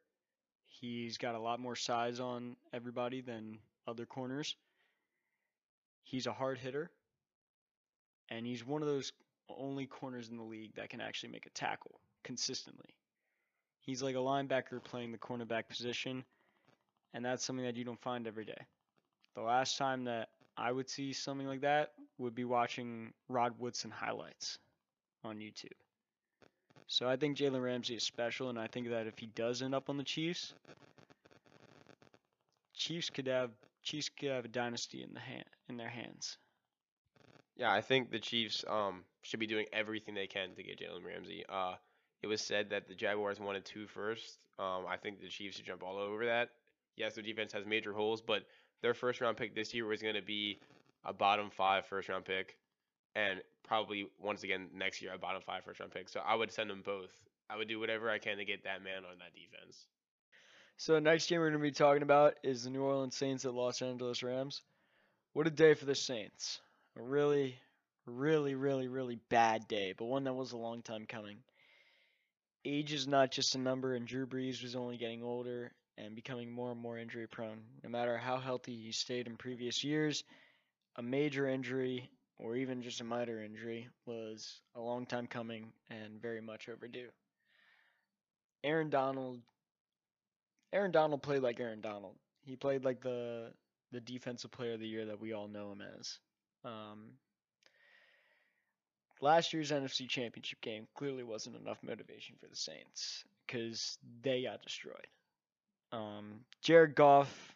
He's 0.81 1.19
got 1.19 1.35
a 1.35 1.39
lot 1.39 1.59
more 1.59 1.75
size 1.75 2.19
on 2.19 2.55
everybody 2.73 3.21
than 3.21 3.59
other 3.87 4.07
corners. 4.07 4.55
He's 6.03 6.25
a 6.25 6.33
hard 6.33 6.57
hitter, 6.57 6.89
and 8.29 8.47
he's 8.47 8.65
one 8.65 8.81
of 8.81 8.87
those 8.87 9.13
only 9.47 9.85
corners 9.85 10.29
in 10.29 10.37
the 10.37 10.43
league 10.43 10.73
that 10.75 10.89
can 10.89 10.99
actually 10.99 11.29
make 11.29 11.45
a 11.45 11.51
tackle 11.51 11.99
consistently. 12.23 12.95
He's 13.81 14.01
like 14.01 14.15
a 14.15 14.19
linebacker 14.19 14.83
playing 14.83 15.11
the 15.11 15.19
cornerback 15.19 15.69
position, 15.69 16.23
and 17.13 17.23
that's 17.23 17.45
something 17.45 17.65
that 17.65 17.75
you 17.75 17.83
don't 17.83 18.01
find 18.01 18.25
every 18.25 18.45
day. 18.45 18.65
The 19.35 19.41
last 19.41 19.77
time 19.77 20.03
that 20.05 20.29
I 20.57 20.71
would 20.71 20.89
see 20.89 21.13
something 21.13 21.47
like 21.47 21.61
that 21.61 21.93
would 22.17 22.33
be 22.33 22.43
watching 22.43 23.13
Rod 23.29 23.53
Woodson 23.59 23.91
highlights 23.91 24.57
on 25.23 25.37
YouTube. 25.37 25.69
So 26.91 27.07
I 27.07 27.15
think 27.15 27.37
Jalen 27.37 27.63
Ramsey 27.63 27.95
is 27.95 28.03
special, 28.03 28.49
and 28.49 28.59
I 28.59 28.67
think 28.67 28.89
that 28.89 29.07
if 29.07 29.17
he 29.17 29.27
does 29.27 29.61
end 29.61 29.73
up 29.73 29.89
on 29.89 29.95
the 29.95 30.03
Chiefs, 30.03 30.53
Chiefs 32.75 33.09
could 33.09 33.27
have 33.27 33.51
Chiefs 33.81 34.09
could 34.09 34.29
have 34.29 34.43
a 34.43 34.49
dynasty 34.49 35.01
in 35.01 35.13
the 35.13 35.21
hand 35.21 35.45
in 35.69 35.77
their 35.77 35.87
hands. 35.87 36.37
Yeah, 37.55 37.71
I 37.71 37.79
think 37.79 38.11
the 38.11 38.19
Chiefs 38.19 38.65
um 38.67 39.05
should 39.21 39.39
be 39.39 39.47
doing 39.47 39.67
everything 39.71 40.15
they 40.15 40.27
can 40.27 40.53
to 40.53 40.63
get 40.63 40.81
Jalen 40.81 41.05
Ramsey. 41.05 41.45
Uh, 41.47 41.75
it 42.23 42.27
was 42.27 42.41
said 42.41 42.71
that 42.71 42.89
the 42.89 42.93
Jaguars 42.93 43.39
wanted 43.39 43.63
two 43.63 43.87
first. 43.87 44.39
Um, 44.59 44.83
I 44.85 44.97
think 44.97 45.21
the 45.21 45.29
Chiefs 45.29 45.55
should 45.55 45.65
jump 45.65 45.83
all 45.83 45.97
over 45.97 46.25
that. 46.25 46.49
Yes, 46.97 47.15
their 47.15 47.23
defense 47.23 47.53
has 47.53 47.65
major 47.65 47.93
holes, 47.93 48.21
but 48.21 48.43
their 48.81 48.93
first 48.93 49.21
round 49.21 49.37
pick 49.37 49.55
this 49.55 49.73
year 49.73 49.85
was 49.85 50.01
going 50.01 50.15
to 50.15 50.21
be 50.21 50.59
a 51.05 51.13
bottom 51.13 51.51
five 51.51 51.85
first 51.85 52.09
round 52.09 52.25
pick, 52.25 52.57
and 53.15 53.41
probably 53.63 54.07
once 54.19 54.43
again 54.43 54.67
next 54.75 55.01
year 55.01 55.13
a 55.13 55.17
bottom 55.17 55.41
five 55.45 55.63
first 55.63 55.79
round 55.79 55.91
pick. 55.91 56.09
So 56.09 56.19
I 56.25 56.35
would 56.35 56.51
send 56.51 56.69
them 56.69 56.81
both. 56.85 57.11
I 57.49 57.57
would 57.57 57.67
do 57.67 57.79
whatever 57.79 58.09
I 58.09 58.17
can 58.17 58.37
to 58.37 58.45
get 58.45 58.63
that 58.63 58.83
man 58.83 58.99
on 58.99 59.17
that 59.19 59.33
defense. 59.33 59.85
So 60.77 60.93
the 60.93 61.01
next 61.01 61.27
game 61.27 61.39
we're 61.39 61.49
going 61.49 61.61
to 61.61 61.67
be 61.67 61.71
talking 61.71 62.01
about 62.01 62.35
is 62.43 62.63
the 62.63 62.69
New 62.69 62.81
Orleans 62.81 63.15
Saints 63.15 63.45
at 63.45 63.53
Los 63.53 63.81
Angeles 63.81 64.23
Rams. 64.23 64.61
What 65.33 65.47
a 65.47 65.51
day 65.51 65.73
for 65.73 65.85
the 65.85 65.95
Saints. 65.95 66.59
A 66.97 67.01
really, 67.01 67.55
really, 68.05 68.55
really, 68.55 68.87
really 68.87 69.19
bad 69.29 69.67
day, 69.67 69.93
but 69.97 70.05
one 70.05 70.23
that 70.23 70.33
was 70.33 70.53
a 70.53 70.57
long 70.57 70.81
time 70.81 71.05
coming. 71.07 71.37
Age 72.65 72.93
is 72.93 73.07
not 73.07 73.31
just 73.31 73.55
a 73.55 73.59
number, 73.59 73.93
and 73.93 74.07
Drew 74.07 74.25
Brees 74.25 74.63
was 74.63 74.75
only 74.75 74.97
getting 74.97 75.23
older 75.23 75.71
and 75.97 76.15
becoming 76.15 76.51
more 76.51 76.71
and 76.71 76.79
more 76.79 76.97
injury 76.97 77.27
prone. 77.27 77.61
No 77.83 77.89
matter 77.89 78.17
how 78.17 78.37
healthy 78.37 78.75
he 78.75 78.91
stayed 78.91 79.27
in 79.27 79.37
previous 79.37 79.83
years, 79.83 80.23
a 80.95 81.01
major 81.01 81.47
injury 81.47 82.09
or 82.41 82.55
even 82.55 82.81
just 82.81 83.01
a 83.01 83.03
minor 83.03 83.43
injury 83.43 83.87
was 84.05 84.61
a 84.75 84.81
long 84.81 85.05
time 85.05 85.27
coming 85.27 85.71
and 85.89 86.21
very 86.21 86.41
much 86.41 86.67
overdue. 86.69 87.09
Aaron 88.63 88.89
Donald 88.89 89.39
Aaron 90.73 90.91
Donald 90.91 91.21
played 91.21 91.41
like 91.41 91.59
Aaron 91.59 91.81
Donald. 91.81 92.15
He 92.43 92.55
played 92.55 92.83
like 92.83 93.01
the 93.01 93.51
the 93.91 93.99
defensive 93.99 94.51
player 94.51 94.73
of 94.73 94.79
the 94.79 94.87
year 94.87 95.05
that 95.05 95.19
we 95.19 95.33
all 95.33 95.47
know 95.47 95.71
him 95.71 95.83
as. 95.99 96.17
Um, 96.63 97.11
last 99.19 99.51
year's 99.51 99.71
NFC 99.71 100.07
Championship 100.07 100.61
game 100.61 100.87
clearly 100.95 101.23
wasn't 101.23 101.57
enough 101.57 101.79
motivation 101.83 102.35
for 102.39 102.47
the 102.47 102.55
Saints 102.55 103.25
because 103.45 103.97
they 104.21 104.43
got 104.43 104.61
destroyed. 104.61 105.07
Um, 105.91 106.39
Jared 106.61 106.95
Goff, 106.95 107.53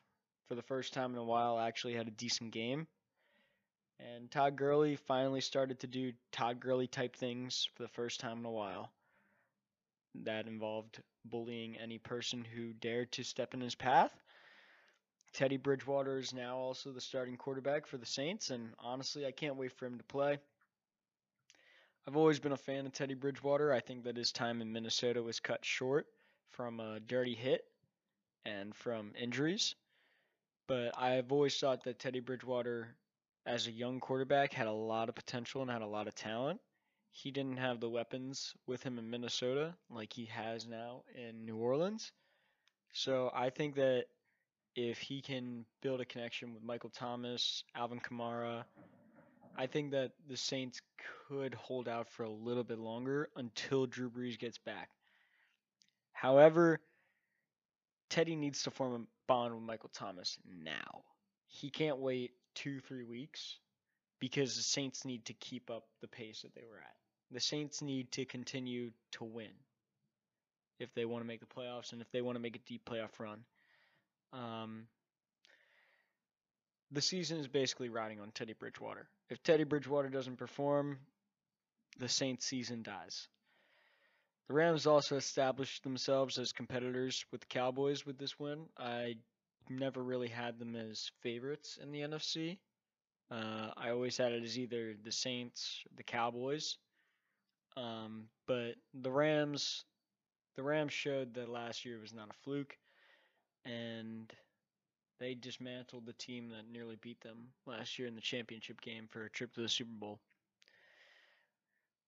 for 0.50 0.56
the 0.56 0.62
first 0.62 0.94
time 0.94 1.12
in 1.12 1.18
a 1.18 1.24
while, 1.24 1.58
actually 1.58 1.94
had 1.94 2.10
a 2.10 2.12
decent 2.12 2.51
game. 2.51 2.86
And 4.00 4.30
Todd 4.30 4.56
Gurley 4.56 4.96
finally 4.96 5.42
started 5.42 5.80
to 5.80 5.88
do 5.88 6.14
Todd 6.32 6.60
Gurley 6.60 6.88
type 6.88 7.16
things 7.16 7.70
for 7.75 7.84
the 7.84 7.90
first 7.90 8.20
time 8.20 8.40
in 8.40 8.46
a 8.46 8.52
while. 8.52 8.92
That 10.24 10.48
involved 10.48 11.02
bullying 11.25 11.78
any 11.78 11.98
person 11.98 12.46
who 12.46 12.74
dared 12.74 13.12
to 13.14 13.24
step 13.24 13.54
in 13.54 13.62
his 13.62 13.75
path. 13.75 14.14
Teddy 15.34 15.58
Bridgewater 15.58 16.18
is 16.18 16.34
now 16.34 16.56
also 16.56 16.92
the 16.92 17.02
starting 17.02 17.36
quarterback 17.36 17.88
for 17.88 17.98
the 17.98 18.06
Saints, 18.06 18.52
and 18.52 18.74
honestly, 18.80 19.25
I 19.25 19.32
can't 19.32 19.58
wait 19.58 19.74
for 19.74 19.86
him 19.86 19.98
to 19.98 20.04
play. 20.06 20.40
I've 22.08 22.16
always 22.16 22.40
been 22.40 22.52
a 22.52 22.58
fan 22.58 22.86
of 22.86 22.94
Teddy 22.94 23.16
Bridgewater. 23.16 23.74
I 23.74 23.80
think 23.80 24.04
that 24.04 24.16
his 24.16 24.32
time 24.32 24.62
in 24.62 24.72
Minnesota 24.72 25.22
was 25.22 25.40
cut 25.40 25.66
short 25.66 26.08
from 26.52 26.80
a 26.80 27.00
dirty 27.00 27.34
hit 27.34 27.66
and 28.46 28.75
from 28.75 29.12
injuries. 29.20 29.75
But 30.68 30.98
I've 30.98 31.32
always 31.32 31.60
thought 31.60 31.84
that 31.84 32.00
Teddy 32.00 32.20
Bridgewater, 32.20 32.96
as 33.46 33.68
a 33.68 33.72
young 33.72 34.00
quarterback, 34.00 34.54
had 34.54 34.68
a 34.68 34.72
lot 34.72 35.10
of 35.10 35.16
potential 35.16 35.62
and 35.62 35.72
had 35.72 35.82
a 35.82 35.88
lot 35.88 36.08
of 36.08 36.16
talent. 36.16 36.60
He 37.12 37.32
didn't 37.32 37.58
have 37.58 37.80
the 37.80 37.90
weapons 37.90 38.54
with 38.68 38.84
him 38.84 39.00
in 39.00 39.10
Minnesota 39.10 39.74
like 39.90 40.12
he 40.12 40.25
has 40.25 40.68
now 40.68 41.04
in 41.16 41.46
New 41.46 41.56
Orleans. 41.58 42.12
So 42.92 43.32
I 43.34 43.50
think 43.50 43.75
that 43.75 44.06
if 44.75 44.98
he 45.00 45.22
can 45.22 45.66
build 45.82 46.02
a 46.02 46.06
connection 46.06 46.54
with 46.54 46.64
Michael 46.64 46.90
Thomas, 46.90 47.64
Alvin 47.75 48.00
Kamara, 48.00 48.66
I 49.58 49.68
think 49.68 49.92
that 49.92 50.12
the 50.28 50.36
Saints 50.36 50.82
could 51.28 51.54
hold 51.54 51.88
out 51.88 52.10
for 52.10 52.24
a 52.24 52.30
little 52.30 52.64
bit 52.64 52.80
longer 52.80 53.30
until 53.38 53.86
Drew 53.86 54.10
Brees 54.10 54.38
gets 54.38 54.58
back. 54.58 54.90
However, 56.12 56.82
Teddy 58.10 58.36
needs 58.36 58.64
to 58.64 58.72
form 58.72 58.94
a 58.94 59.06
bond 59.28 59.54
with 59.54 59.64
Michael 59.64 59.92
Thomas 59.94 60.38
now. 60.46 61.04
He 61.48 61.70
can't 61.70 62.00
wait 62.00 62.32
two, 62.55 62.79
three 62.79 63.03
weeks 63.03 63.57
because 64.19 64.55
the 64.55 64.63
Saints 64.63 65.05
need 65.05 65.25
to 65.25 65.33
keep 65.33 65.69
up 65.69 65.85
the 66.01 66.07
pace 66.07 66.41
that 66.41 66.55
they 66.55 66.63
were 66.69 66.79
at. 66.79 66.95
The 67.31 67.39
Saints 67.39 67.81
need 67.81 68.12
to 68.13 68.25
continue 68.25 68.91
to 69.13 69.24
win 69.24 69.51
if 70.79 70.93
they 70.93 71.05
want 71.05 71.24
to 71.24 71.27
make 71.27 71.39
the 71.39 71.45
playoffs 71.45 71.91
and 71.91 72.01
if 72.01 72.12
they 72.12 72.21
want 72.21 72.35
to 72.35 72.41
make 72.41 72.55
a 72.55 72.59
deep 72.67 72.85
playoff 72.85 73.19
run. 73.19 73.39
Um, 74.33 74.88
the 76.91 77.01
season 77.01 77.39
is 77.39 77.47
basically 77.47 77.89
riding 77.89 78.19
on 78.19 78.31
Teddy 78.31 78.53
Bridgewater. 78.53 79.07
If 79.29 79.41
Teddy 79.43 79.63
Bridgewater 79.63 80.09
doesn't 80.09 80.38
perform, 80.38 81.00
the 82.00 82.09
Saints 82.09 82.45
season 82.45 82.83
dies. 82.83 83.27
The 84.47 84.53
Rams 84.53 84.85
also 84.85 85.15
established 85.15 85.83
themselves 85.83 86.38
as 86.38 86.51
competitors 86.51 87.25
with 87.31 87.41
the 87.41 87.47
Cowboys 87.47 88.05
with 88.05 88.19
this 88.19 88.39
win. 88.39 88.65
I 88.77 89.15
never 89.69 90.03
really 90.03 90.27
had 90.27 90.60
them 90.60 90.75
as 90.75 91.12
favorites 91.22 91.77
in 91.81 91.91
the 91.91 92.01
NFC. 92.01 92.57
Uh, 93.31 93.69
I 93.75 93.89
always 93.89 94.17
had 94.17 94.31
it 94.31 94.43
as 94.43 94.57
either 94.57 94.95
the 95.03 95.12
Saints, 95.12 95.84
the 95.95 96.03
Cowboys. 96.03 96.77
Um, 97.77 98.29
but 98.48 98.75
the 98.93 99.12
Rams, 99.12 99.84
the 100.55 100.63
Rams 100.63 100.93
showed 100.93 101.34
that 101.34 101.50
last 101.50 101.86
year 101.86 102.00
was 102.00 102.13
not 102.13 102.29
a 102.29 102.43
fluke, 102.43 102.77
and 103.65 104.31
they 105.19 105.34
dismantled 105.34 106.05
the 106.05 106.13
team 106.13 106.50
that 106.50 106.72
nearly 106.72 106.98
beat 107.01 107.19
them 107.22 107.48
last 107.65 107.98
year 107.98 108.07
in 108.07 108.15
the 108.15 108.22
championship 108.22 108.79
game 108.81 109.07
for 109.10 109.25
a 109.25 109.29
trip 109.29 109.53
to 109.53 109.62
the 109.62 109.69
Super 109.69 109.93
Bowl. 109.93 110.19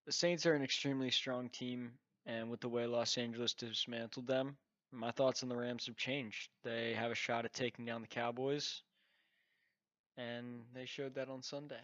The 0.05 0.11
Saints 0.13 0.45
are 0.45 0.53
an 0.53 0.63
extremely 0.63 1.11
strong 1.11 1.49
team, 1.49 1.91
and 2.25 2.49
with 2.49 2.61
the 2.61 2.69
way 2.69 2.85
Los 2.85 3.17
Angeles 3.17 3.53
dismantled 3.53 4.27
them, 4.27 4.57
my 4.91 5.12
thoughts 5.12 5.44
on 5.44 5.50
the 5.50 5.56
Rams 5.56 5.86
have 5.88 5.98
changed. 5.98 6.50
They 6.63 6.94
have 6.94 7.12
a 7.12 7.15
shot 7.15 7.46
at 7.46 7.53
taking 7.53 7.86
down 7.86 8.01
the 8.01 8.08
Cowboys, 8.08 8.82
and 10.17 10.62
they 10.74 10.86
showed 10.86 11.15
that 11.15 11.29
on 11.29 11.41
Sunday. 11.41 11.82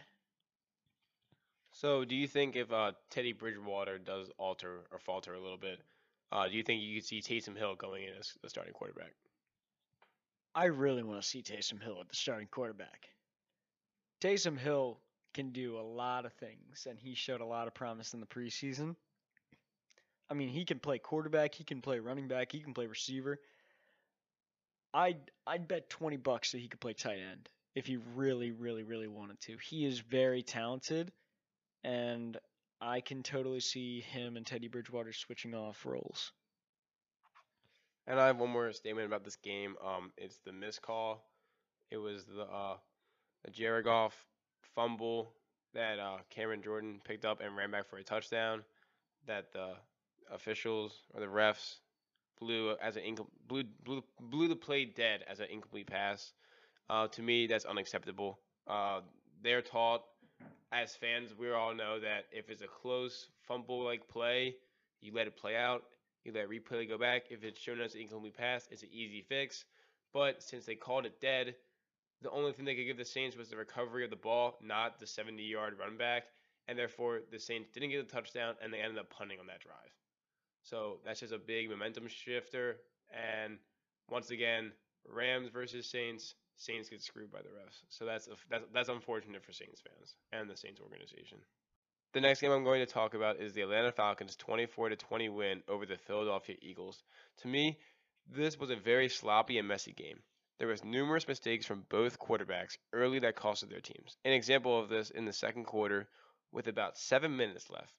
So, 1.72 2.04
do 2.04 2.14
you 2.14 2.28
think 2.28 2.54
if 2.54 2.72
uh, 2.72 2.92
Teddy 3.10 3.32
Bridgewater 3.32 3.98
does 3.98 4.30
alter 4.38 4.84
or 4.92 4.98
falter 4.98 5.34
a 5.34 5.40
little 5.40 5.58
bit, 5.58 5.80
uh, 6.30 6.48
do 6.48 6.54
you 6.54 6.62
think 6.62 6.82
you 6.82 7.00
could 7.00 7.06
see 7.06 7.20
Taysom 7.20 7.56
Hill 7.56 7.74
going 7.74 8.04
in 8.04 8.14
as 8.18 8.32
the 8.42 8.48
starting 8.48 8.72
quarterback? 8.72 9.12
I 10.54 10.66
really 10.66 11.02
want 11.02 11.20
to 11.20 11.26
see 11.26 11.42
Taysom 11.42 11.82
Hill 11.82 11.98
at 12.00 12.08
the 12.08 12.16
starting 12.16 12.46
quarterback. 12.46 13.08
Taysom 14.20 14.56
Hill 14.56 15.00
can 15.34 15.50
do 15.50 15.76
a 15.76 15.82
lot 15.82 16.24
of 16.24 16.32
things, 16.34 16.86
and 16.88 16.98
he 16.98 17.14
showed 17.14 17.40
a 17.40 17.44
lot 17.44 17.66
of 17.66 17.74
promise 17.74 18.14
in 18.14 18.20
the 18.20 18.26
preseason. 18.26 18.94
I 20.30 20.34
mean, 20.34 20.48
he 20.48 20.64
can 20.64 20.78
play 20.78 20.98
quarterback, 20.98 21.54
he 21.54 21.64
can 21.64 21.80
play 21.80 21.98
running 21.98 22.28
back, 22.28 22.52
he 22.52 22.60
can 22.60 22.74
play 22.74 22.86
receiver. 22.86 23.38
I'd 24.92 25.30
I'd 25.46 25.68
bet 25.68 25.90
twenty 25.90 26.16
bucks 26.16 26.52
that 26.52 26.58
he 26.58 26.68
could 26.68 26.80
play 26.80 26.92
tight 26.92 27.18
end 27.18 27.48
if 27.74 27.86
he 27.86 27.98
really, 28.14 28.52
really, 28.52 28.84
really 28.84 29.08
wanted 29.08 29.40
to. 29.42 29.56
He 29.58 29.84
is 29.84 29.98
very 29.98 30.42
talented, 30.42 31.12
and 31.82 32.38
I 32.80 33.00
can 33.00 33.22
totally 33.22 33.60
see 33.60 34.00
him 34.00 34.36
and 34.36 34.46
Teddy 34.46 34.68
Bridgewater 34.68 35.12
switching 35.12 35.54
off 35.54 35.84
roles. 35.84 36.32
And 38.06 38.20
I 38.20 38.26
have 38.26 38.38
one 38.38 38.50
more 38.50 38.72
statement 38.72 39.06
about 39.06 39.24
this 39.24 39.36
game. 39.36 39.76
Um, 39.84 40.12
it's 40.16 40.38
the 40.44 40.52
missed 40.52 40.82
call. 40.82 41.24
It 41.90 41.96
was 41.96 42.24
the 42.24 42.42
uh, 42.42 42.76
the 43.44 43.50
Jared 43.50 43.86
Goff 43.86 44.14
fumble 44.74 45.32
that 45.74 45.98
uh, 45.98 46.18
Cameron 46.30 46.62
Jordan 46.62 47.00
picked 47.04 47.24
up 47.24 47.40
and 47.40 47.56
ran 47.56 47.70
back 47.70 47.88
for 47.88 47.96
a 47.96 48.04
touchdown. 48.04 48.62
That 49.26 49.52
the 49.52 49.74
officials 50.32 50.92
or 51.12 51.20
the 51.20 51.26
refs 51.26 51.76
blew 52.38 52.74
as 52.82 52.96
an 52.96 53.02
incom- 53.02 53.28
blew, 53.46 53.64
blew 53.84 54.02
blew 54.20 54.48
the 54.48 54.56
play 54.56 54.84
dead 54.84 55.24
as 55.28 55.40
an 55.40 55.46
incomplete 55.50 55.86
pass. 55.86 56.32
Uh, 56.90 57.08
to 57.08 57.22
me, 57.22 57.46
that's 57.46 57.64
unacceptable. 57.64 58.38
Uh, 58.66 59.00
they're 59.42 59.62
taught, 59.62 60.02
as 60.72 60.94
fans, 60.94 61.34
we 61.38 61.50
all 61.50 61.74
know 61.74 61.98
that 62.00 62.24
if 62.30 62.50
it's 62.50 62.62
a 62.62 62.66
close 62.66 63.28
fumble-like 63.46 64.06
play, 64.08 64.56
you 65.00 65.12
let 65.14 65.26
it 65.26 65.36
play 65.36 65.56
out. 65.56 65.84
You 66.24 66.32
let 66.32 66.48
replay 66.48 66.88
go 66.88 66.98
back. 66.98 67.24
If 67.30 67.44
it's 67.44 67.60
shown 67.60 67.80
as 67.80 67.94
an 67.94 68.02
incomplete 68.02 68.36
pass, 68.36 68.66
it's 68.70 68.82
an 68.82 68.88
easy 68.92 69.22
fix. 69.22 69.64
But 70.12 70.42
since 70.42 70.64
they 70.64 70.74
called 70.74 71.06
it 71.06 71.20
dead, 71.20 71.54
the 72.22 72.30
only 72.30 72.52
thing 72.52 72.64
they 72.64 72.74
could 72.74 72.86
give 72.86 72.96
the 72.96 73.04
Saints 73.04 73.36
was 73.36 73.50
the 73.50 73.56
recovery 73.56 74.04
of 74.04 74.10
the 74.10 74.16
ball, 74.16 74.58
not 74.62 74.98
the 74.98 75.06
70-yard 75.06 75.78
run 75.78 75.96
back, 75.98 76.24
and 76.68 76.78
therefore 76.78 77.20
the 77.30 77.38
Saints 77.38 77.68
didn't 77.72 77.90
get 77.90 78.00
a 78.00 78.04
touchdown, 78.04 78.54
and 78.62 78.72
they 78.72 78.78
ended 78.78 78.98
up 78.98 79.10
punting 79.10 79.38
on 79.40 79.46
that 79.48 79.60
drive. 79.60 79.92
So 80.64 80.98
that's 81.04 81.20
just 81.20 81.32
a 81.32 81.38
big 81.38 81.70
momentum 81.70 82.08
shifter. 82.08 82.76
And 83.12 83.58
once 84.10 84.30
again, 84.30 84.72
Rams 85.06 85.48
versus 85.52 85.88
Saints. 85.88 86.34
Saints 86.56 86.88
get 86.88 87.02
screwed 87.02 87.30
by 87.30 87.42
the 87.42 87.48
refs. 87.48 87.82
So 87.88 88.04
that's 88.04 88.28
that's 88.50 88.64
that's 88.72 88.88
unfortunate 88.88 89.44
for 89.44 89.52
Saints 89.52 89.80
fans 89.80 90.14
and 90.32 90.48
the 90.48 90.56
Saints 90.56 90.80
organization. 90.80 91.38
The 92.12 92.20
next 92.20 92.40
game 92.40 92.52
I'm 92.52 92.64
going 92.64 92.84
to 92.84 92.92
talk 92.92 93.14
about 93.14 93.40
is 93.40 93.52
the 93.52 93.62
Atlanta 93.62 93.90
Falcons 93.90 94.36
24 94.36 94.90
to 94.90 94.96
20 94.96 95.28
win 95.30 95.62
over 95.68 95.84
the 95.84 95.98
Philadelphia 95.98 96.54
Eagles. 96.62 97.02
To 97.42 97.48
me, 97.48 97.76
this 98.30 98.56
was 98.56 98.70
a 98.70 98.76
very 98.76 99.08
sloppy 99.08 99.58
and 99.58 99.66
messy 99.66 99.92
game. 99.92 100.20
There 100.58 100.68
was 100.68 100.84
numerous 100.84 101.26
mistakes 101.26 101.66
from 101.66 101.84
both 101.88 102.20
quarterbacks 102.20 102.78
early 102.92 103.18
that 103.18 103.34
costed 103.34 103.68
their 103.68 103.80
teams. 103.80 104.16
An 104.24 104.32
example 104.32 104.78
of 104.78 104.88
this 104.88 105.10
in 105.10 105.24
the 105.24 105.32
second 105.32 105.64
quarter 105.64 106.08
with 106.52 106.68
about 106.68 106.96
7 106.96 107.36
minutes 107.36 107.68
left. 107.68 107.92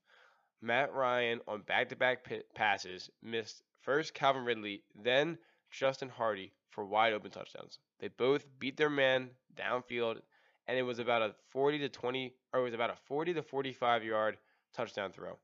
Matt 0.62 0.94
Ryan 0.94 1.42
on 1.48 1.62
back-to-back 1.62 2.28
passes 2.54 3.10
missed 3.22 3.64
first 3.82 4.14
Calvin 4.14 4.46
Ridley, 4.46 4.84
then 4.96 5.38
Justin 5.70 6.10
Hardy 6.10 6.54
for 6.70 6.86
wide 6.86 7.14
open 7.14 7.32
touchdowns. 7.32 7.80
They 8.00 8.08
both 8.08 8.46
beat 8.60 8.78
their 8.78 8.90
man 8.90 9.30
downfield 9.56 10.22
and 10.68 10.78
it 10.78 10.84
was 10.84 11.00
about 11.00 11.22
a 11.22 11.36
40 11.52 11.80
to 11.80 11.90
20 11.90 12.34
or 12.54 12.62
it 12.62 12.64
was 12.64 12.74
about 12.74 12.90
a 12.90 12.96
40 13.08 13.34
to 13.36 13.44
45 13.44 14.04
yard 14.04 14.38
touchdown 14.74 15.12
throw. 15.12 15.38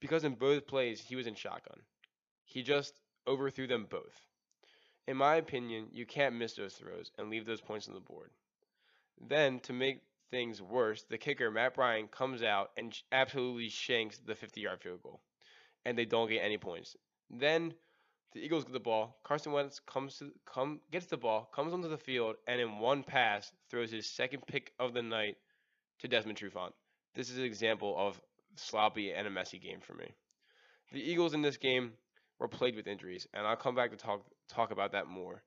Because 0.00 0.24
in 0.24 0.34
both 0.34 0.66
plays 0.66 1.00
he 1.00 1.16
was 1.16 1.26
in 1.26 1.34
shotgun. 1.34 1.80
He 2.44 2.62
just 2.62 3.00
overthrew 3.26 3.66
them 3.66 3.86
both. 3.90 4.26
In 5.06 5.16
my 5.16 5.36
opinion, 5.36 5.88
you 5.92 6.06
can't 6.06 6.36
miss 6.36 6.54
those 6.54 6.74
throws 6.74 7.10
and 7.18 7.30
leave 7.30 7.46
those 7.46 7.60
points 7.60 7.88
on 7.88 7.94
the 7.94 8.00
board. 8.00 8.30
Then 9.20 9.60
to 9.60 9.72
make 9.72 10.02
things 10.30 10.60
worse, 10.60 11.04
the 11.08 11.18
kicker 11.18 11.50
Matt 11.50 11.74
Bryant 11.74 12.10
comes 12.10 12.42
out 12.42 12.70
and 12.76 12.96
absolutely 13.12 13.68
shanks 13.68 14.18
the 14.18 14.34
50-yard 14.34 14.80
field 14.80 15.02
goal, 15.02 15.20
and 15.84 15.96
they 15.96 16.04
don't 16.04 16.28
get 16.28 16.40
any 16.40 16.58
points. 16.58 16.96
Then 17.30 17.74
the 18.32 18.40
Eagles 18.40 18.64
get 18.64 18.72
the 18.72 18.80
ball. 18.80 19.18
Carson 19.24 19.52
Wentz 19.52 19.80
comes 19.80 20.18
to 20.18 20.30
come 20.46 20.80
gets 20.90 21.06
the 21.06 21.16
ball, 21.16 21.48
comes 21.54 21.72
onto 21.72 21.88
the 21.88 21.96
field, 21.96 22.36
and 22.46 22.60
in 22.60 22.78
one 22.78 23.02
pass 23.02 23.50
throws 23.70 23.90
his 23.90 24.06
second 24.06 24.42
pick 24.46 24.72
of 24.78 24.92
the 24.94 25.02
night 25.02 25.36
to 26.00 26.08
Desmond 26.08 26.38
Trufant. 26.38 26.72
This 27.14 27.30
is 27.30 27.38
an 27.38 27.44
example 27.44 27.94
of 27.98 28.20
sloppy 28.56 29.12
and 29.12 29.26
a 29.26 29.30
messy 29.30 29.58
game 29.58 29.80
for 29.80 29.94
me. 29.94 30.14
The 30.92 31.00
Eagles 31.00 31.34
in 31.34 31.42
this 31.42 31.56
game 31.56 31.92
were 32.38 32.48
played 32.48 32.76
with 32.76 32.86
injuries, 32.86 33.26
and 33.34 33.46
I'll 33.46 33.56
come 33.56 33.74
back 33.74 33.90
to 33.90 33.96
talk 33.96 34.24
talk 34.48 34.70
about 34.70 34.92
that 34.92 35.06
more. 35.06 35.42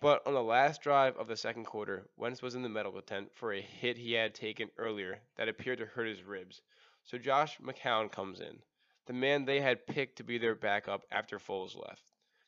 But 0.00 0.26
on 0.26 0.34
the 0.34 0.42
last 0.42 0.82
drive 0.82 1.16
of 1.16 1.28
the 1.28 1.36
second 1.36 1.64
quarter, 1.64 2.06
Wentz 2.16 2.42
was 2.42 2.54
in 2.54 2.62
the 2.62 2.68
medical 2.68 3.00
tent 3.02 3.30
for 3.34 3.52
a 3.52 3.60
hit 3.60 3.96
he 3.96 4.12
had 4.12 4.34
taken 4.34 4.70
earlier 4.76 5.20
that 5.36 5.48
appeared 5.48 5.78
to 5.78 5.86
hurt 5.86 6.08
his 6.08 6.22
ribs. 6.22 6.60
So 7.04 7.18
Josh 7.18 7.58
McCown 7.58 8.10
comes 8.10 8.40
in 8.40 8.58
the 9.06 9.12
man 9.12 9.44
they 9.44 9.60
had 9.60 9.86
picked 9.86 10.16
to 10.16 10.24
be 10.24 10.38
their 10.38 10.54
backup 10.54 11.02
after 11.10 11.38
Foles 11.38 11.76
left. 11.76 12.02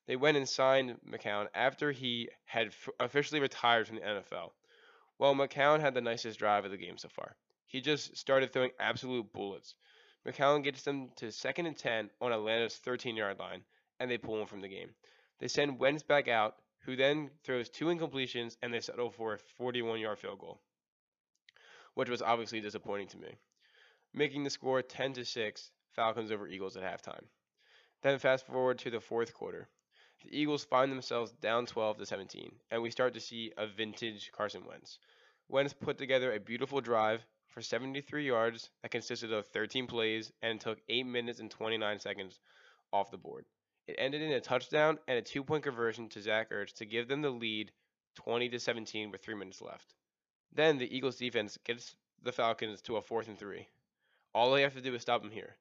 They 0.06 0.16
went 0.16 0.36
and 0.36 0.48
signed 0.48 0.98
McCown 1.08 1.46
after 1.54 1.92
he 1.92 2.28
had 2.44 2.68
f- 2.68 2.88
officially 2.98 3.40
retired 3.40 3.86
from 3.86 3.96
the 3.96 4.02
NFL. 4.02 4.50
Well, 5.18 5.34
McCown 5.34 5.80
had 5.80 5.94
the 5.94 6.00
nicest 6.00 6.38
drive 6.38 6.64
of 6.64 6.70
the 6.70 6.76
game 6.76 6.98
so 6.98 7.08
far. 7.08 7.36
He 7.66 7.80
just 7.80 8.16
started 8.16 8.52
throwing 8.52 8.70
absolute 8.80 9.32
bullets. 9.32 9.74
McCown 10.26 10.64
gets 10.64 10.82
them 10.82 11.10
to 11.16 11.30
second 11.30 11.66
and 11.66 11.76
10 11.76 12.10
on 12.20 12.32
Atlanta's 12.32 12.76
13 12.76 13.16
yard 13.16 13.38
line, 13.38 13.62
and 14.00 14.10
they 14.10 14.18
pull 14.18 14.40
him 14.40 14.46
from 14.46 14.60
the 14.60 14.68
game. 14.68 14.90
They 15.38 15.48
send 15.48 15.78
Wentz 15.78 16.02
back 16.02 16.26
out, 16.26 16.56
who 16.80 16.96
then 16.96 17.30
throws 17.44 17.68
two 17.68 17.86
incompletions, 17.86 18.56
and 18.62 18.72
they 18.72 18.80
settle 18.80 19.10
for 19.10 19.34
a 19.34 19.38
41 19.38 20.00
yard 20.00 20.18
field 20.18 20.38
goal, 20.38 20.60
which 21.94 22.08
was 22.08 22.22
obviously 22.22 22.60
disappointing 22.60 23.08
to 23.08 23.18
me. 23.18 23.36
Making 24.14 24.44
the 24.44 24.50
score 24.50 24.82
10 24.82 25.12
to 25.14 25.24
6, 25.24 25.70
Falcons 25.92 26.30
over 26.30 26.48
Eagles 26.48 26.76
at 26.76 26.82
halftime. 26.82 27.24
Then 28.02 28.18
fast 28.18 28.46
forward 28.46 28.78
to 28.78 28.90
the 28.90 29.00
fourth 29.00 29.34
quarter. 29.34 29.68
The 30.22 30.36
Eagles 30.36 30.64
find 30.64 30.90
themselves 30.90 31.32
down 31.32 31.66
12 31.66 31.98
to 31.98 32.06
17, 32.06 32.52
and 32.70 32.82
we 32.82 32.90
start 32.90 33.14
to 33.14 33.20
see 33.20 33.52
a 33.56 33.66
vintage 33.66 34.30
Carson 34.32 34.64
Wentz. 34.64 34.98
Wentz 35.48 35.72
put 35.72 35.98
together 35.98 36.32
a 36.32 36.40
beautiful 36.40 36.80
drive 36.80 37.24
for 37.48 37.62
73 37.62 38.26
yards 38.26 38.70
that 38.82 38.90
consisted 38.90 39.32
of 39.32 39.46
13 39.46 39.86
plays 39.86 40.32
and 40.42 40.60
took 40.60 40.78
8 40.88 41.06
minutes 41.06 41.40
and 41.40 41.50
29 41.50 41.98
seconds 42.00 42.38
off 42.92 43.10
the 43.10 43.16
board. 43.16 43.44
It 43.88 43.96
ended 43.96 44.20
in 44.20 44.32
a 44.32 44.40
touchdown 44.40 44.98
and 45.08 45.16
a 45.16 45.22
two-point 45.22 45.64
conversion 45.64 46.10
to 46.10 46.20
Zach 46.20 46.50
Ertz 46.50 46.74
to 46.74 46.84
give 46.84 47.08
them 47.08 47.22
the 47.22 47.30
lead 47.30 47.72
20 48.16 48.50
to 48.50 48.60
17 48.60 49.10
with 49.10 49.22
3 49.22 49.34
minutes 49.34 49.62
left. 49.62 49.94
Then 50.52 50.76
the 50.76 50.94
Eagles 50.94 51.16
defense 51.16 51.56
gets 51.64 51.96
the 52.22 52.30
Falcons 52.30 52.82
to 52.82 52.98
a 52.98 53.02
4th 53.02 53.28
and 53.28 53.38
3. 53.38 53.66
All 54.34 54.52
they 54.52 54.60
have 54.60 54.74
to 54.74 54.82
do 54.82 54.94
is 54.94 55.00
stop 55.00 55.22
them 55.22 55.30
here. 55.30 55.56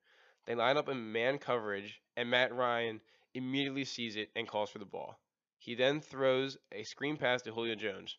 They 0.46 0.56
line 0.56 0.76
up 0.76 0.90
in 0.90 1.14
man 1.14 1.38
coverage, 1.38 2.02
and 2.18 2.30
Matt 2.30 2.54
Ryan 2.54 3.00
immediately 3.34 3.86
sees 3.86 4.18
it 4.18 4.30
and 4.36 4.46
calls 4.46 4.70
for 4.70 4.80
the 4.80 4.86
ball. 4.86 5.18
He 5.58 5.76
then 5.76 6.02
throws 6.02 6.58
a 6.74 6.84
screen 6.84 7.16
pass 7.16 7.44
to 7.44 7.54
Julio 7.54 7.76
Jones. 7.76 8.18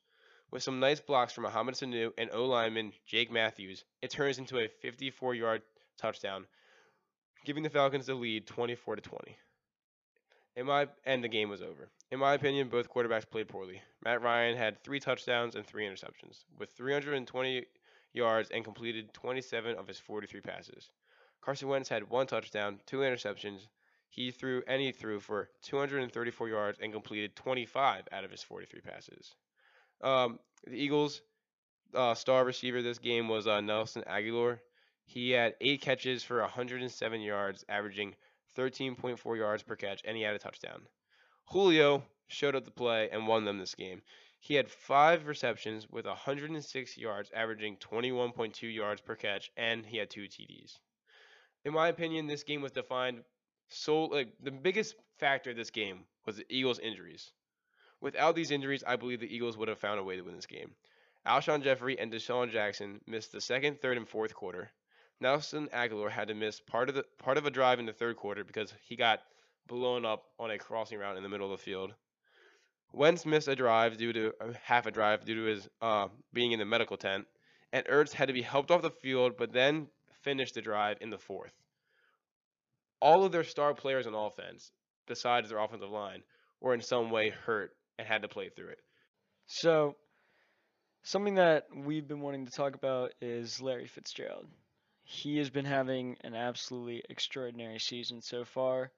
With 0.51 0.63
some 0.63 0.81
nice 0.81 1.01
blocks 1.01 1.35
from 1.35 1.45
Mohamed 1.45 1.75
Sanu 1.75 2.13
and 2.17 2.31
O 2.33 2.47
lineman 2.47 2.95
Jake 3.05 3.31
Matthews, 3.31 3.85
it 4.01 4.11
turns 4.11 4.39
into 4.39 4.59
a 4.59 4.69
54 4.69 5.35
yard 5.35 5.63
touchdown, 5.99 6.47
giving 7.45 7.63
the 7.63 7.69
Falcons 7.69 8.07
the 8.07 8.15
lead 8.15 8.47
24 8.47 8.97
to 8.97 9.03
20. 9.03 9.37
In 10.59 10.67
my 10.67 10.89
and 11.05 11.23
the 11.23 11.29
game 11.29 11.51
was 11.51 11.63
over. 11.63 11.89
In 12.11 12.19
my 12.19 12.35
opinion, 12.35 12.69
both 12.69 12.91
quarterbacks 12.91 13.31
played 13.31 13.47
poorly. 13.47 13.81
Matt 14.05 14.23
Ryan 14.23 14.57
had 14.57 14.83
three 14.83 14.99
touchdowns 14.99 15.55
and 15.55 15.65
three 15.65 15.87
interceptions, 15.87 16.43
with 16.59 16.73
320 16.73 17.65
yards 18.13 18.51
and 18.51 18.65
completed 18.65 19.15
27 19.15 19.77
of 19.77 19.87
his 19.87 20.01
43 20.01 20.41
passes. 20.41 20.91
Carson 21.41 21.69
Wentz 21.69 21.89
had 21.89 22.11
one 22.11 22.27
touchdown, 22.27 22.81
two 22.87 22.99
interceptions. 22.99 23.69
He 24.09 24.33
threw 24.33 24.65
and 24.67 24.83
he 24.83 24.91
threw 24.91 25.21
for 25.21 25.49
234 25.63 26.49
yards 26.49 26.79
and 26.83 26.93
completed 26.93 27.37
25 27.37 28.09
out 28.11 28.25
of 28.25 28.33
his 28.33 28.43
43 28.43 28.81
passes. 28.81 29.37
Um, 30.01 30.41
the 30.67 30.75
Eagles' 30.75 31.23
uh, 31.95 32.15
star 32.15 32.45
receiver 32.45 32.83
this 32.83 32.99
game 32.99 33.29
was 33.29 33.47
uh, 33.47 33.61
Nelson 33.61 34.03
Agholor. 34.11 34.59
He 35.05 35.31
had 35.31 35.55
eight 35.61 35.83
catches 35.83 36.25
for 36.25 36.41
107 36.41 37.21
yards, 37.21 37.65
averaging 37.69 38.17
13.4 38.59 39.37
yards 39.37 39.63
per 39.63 39.77
catch, 39.77 40.03
and 40.05 40.17
he 40.17 40.23
had 40.23 40.35
a 40.35 40.39
touchdown. 40.39 40.83
Julio 41.47 42.03
showed 42.27 42.57
up 42.57 42.65
to 42.65 42.71
play 42.71 43.09
and 43.11 43.27
won 43.27 43.45
them 43.45 43.59
this 43.59 43.75
game. 43.75 44.03
He 44.41 44.55
had 44.55 44.69
five 44.69 45.27
receptions 45.27 45.89
with 45.91 46.07
106 46.07 46.99
yards, 46.99 47.31
averaging 47.35 47.77
21.2 47.77 48.75
yards 48.75 49.01
per 49.01 49.15
catch, 49.15 49.51
and 49.57 49.87
he 49.87 49.97
had 49.97 50.11
two 50.11 50.25
TDs 50.25 50.79
in 51.65 51.75
my 51.75 51.89
opinion, 51.89 52.27
this 52.27 52.45
game 52.45 52.63
was 52.63 52.73
defined 52.73 53.23
so 53.69 54.05
like 54.05 54.33
the 54.43 54.51
biggest 54.51 54.95
factor 55.19 55.51
of 55.51 55.57
this 55.57 55.71
game 55.71 56.05
was 56.25 56.37
the 56.37 56.47
Eagles' 56.49 56.79
injuries. 56.79 57.33
Without 58.01 58.35
these 58.35 58.51
injuries, 58.51 58.85
I 58.87 58.97
believe 58.97 59.21
the 59.21 59.35
Eagles 59.35 59.57
would 59.59 59.69
have 59.69 59.79
found 59.79 60.01
a 60.01 60.05
way 60.05 60.17
to 60.17 60.23
win 60.23 60.37
this 60.37 60.47
game. 60.47 60.71
Alshon 61.27 61.63
Jeffery 61.63 61.99
and 61.99 62.13
DeSean 62.13 62.51
Jackson 62.51 63.01
missed 63.07 63.33
the 63.33 63.41
second, 63.41 63.81
third, 63.83 63.97
and 63.97 64.09
fourth 64.09 64.35
quarter. 64.35 64.71
Nelson 65.21 65.69
Agholor 65.73 66.11
had 66.11 66.29
to 66.29 66.35
miss 66.35 66.61
part 66.61 66.89
of 66.89 66.95
the 66.95 67.05
part 67.19 67.39
of 67.39 67.47
a 67.47 67.51
drive 67.51 67.79
in 67.81 67.87
the 67.87 67.93
third 67.93 68.17
quarter 68.17 68.45
because 68.45 68.73
he 68.85 68.95
got 68.97 69.21
blown 69.67 70.05
up 70.05 70.25
on 70.39 70.51
a 70.51 70.59
crossing 70.59 70.99
route 70.99 71.17
in 71.17 71.23
the 71.23 71.29
middle 71.29 71.53
of 71.53 71.59
the 71.59 71.65
field. 71.65 71.93
Wentz 72.93 73.27
missed 73.27 73.49
a 73.49 73.57
drive 73.57 73.99
due 73.99 74.13
to 74.13 74.33
uh, 74.41 74.53
half 74.63 74.87
a 74.87 74.91
drive 74.91 75.25
due 75.25 75.35
to 75.35 75.43
his 75.43 75.69
uh, 75.83 76.09
being 76.33 76.53
in 76.53 76.59
the 76.59 76.65
medical 76.65 76.97
tent, 76.97 77.27
and 77.73 77.85
Ertz 77.87 78.13
had 78.13 78.29
to 78.29 78.33
be 78.33 78.43
helped 78.43 78.71
off 78.71 78.83
the 78.83 78.91
field, 78.91 79.37
but 79.37 79.53
then 79.53 79.89
finished 80.23 80.55
the 80.55 80.63
drive 80.63 80.99
in 81.01 81.11
the 81.11 81.19
fourth. 81.19 81.53
All 83.01 83.25
of 83.25 83.33
their 83.33 83.45
star 83.45 83.75
players 83.75 84.07
on 84.07 84.15
offense, 84.15 84.73
besides 85.07 85.49
their 85.49 85.59
offensive 85.59 85.91
line, 85.91 86.23
were 86.61 86.75
in 86.75 86.81
some 86.81 87.11
way 87.11 87.31
hurt 87.31 87.77
and 87.99 88.09
had 88.09 88.23
to 88.23 88.29
play 88.29 88.49
through 88.49 88.69
it. 88.69 88.81
So, 89.47 89.97
something 91.03 91.37
that 91.37 91.67
we've 91.75 92.07
been 92.07 92.21
wanting 92.21 92.47
to 92.47 92.53
talk 92.53 92.75
about 92.75 93.13
is 93.21 93.61
Larry 93.61 93.87
Fitzgerald. 93.87 94.47
He 95.11 95.39
has 95.39 95.49
been 95.49 95.65
having 95.65 96.19
an 96.21 96.35
absolutely 96.35 97.03
extraordinary 97.09 97.79
season 97.79 98.21
so 98.21 98.45
far. 98.45 98.93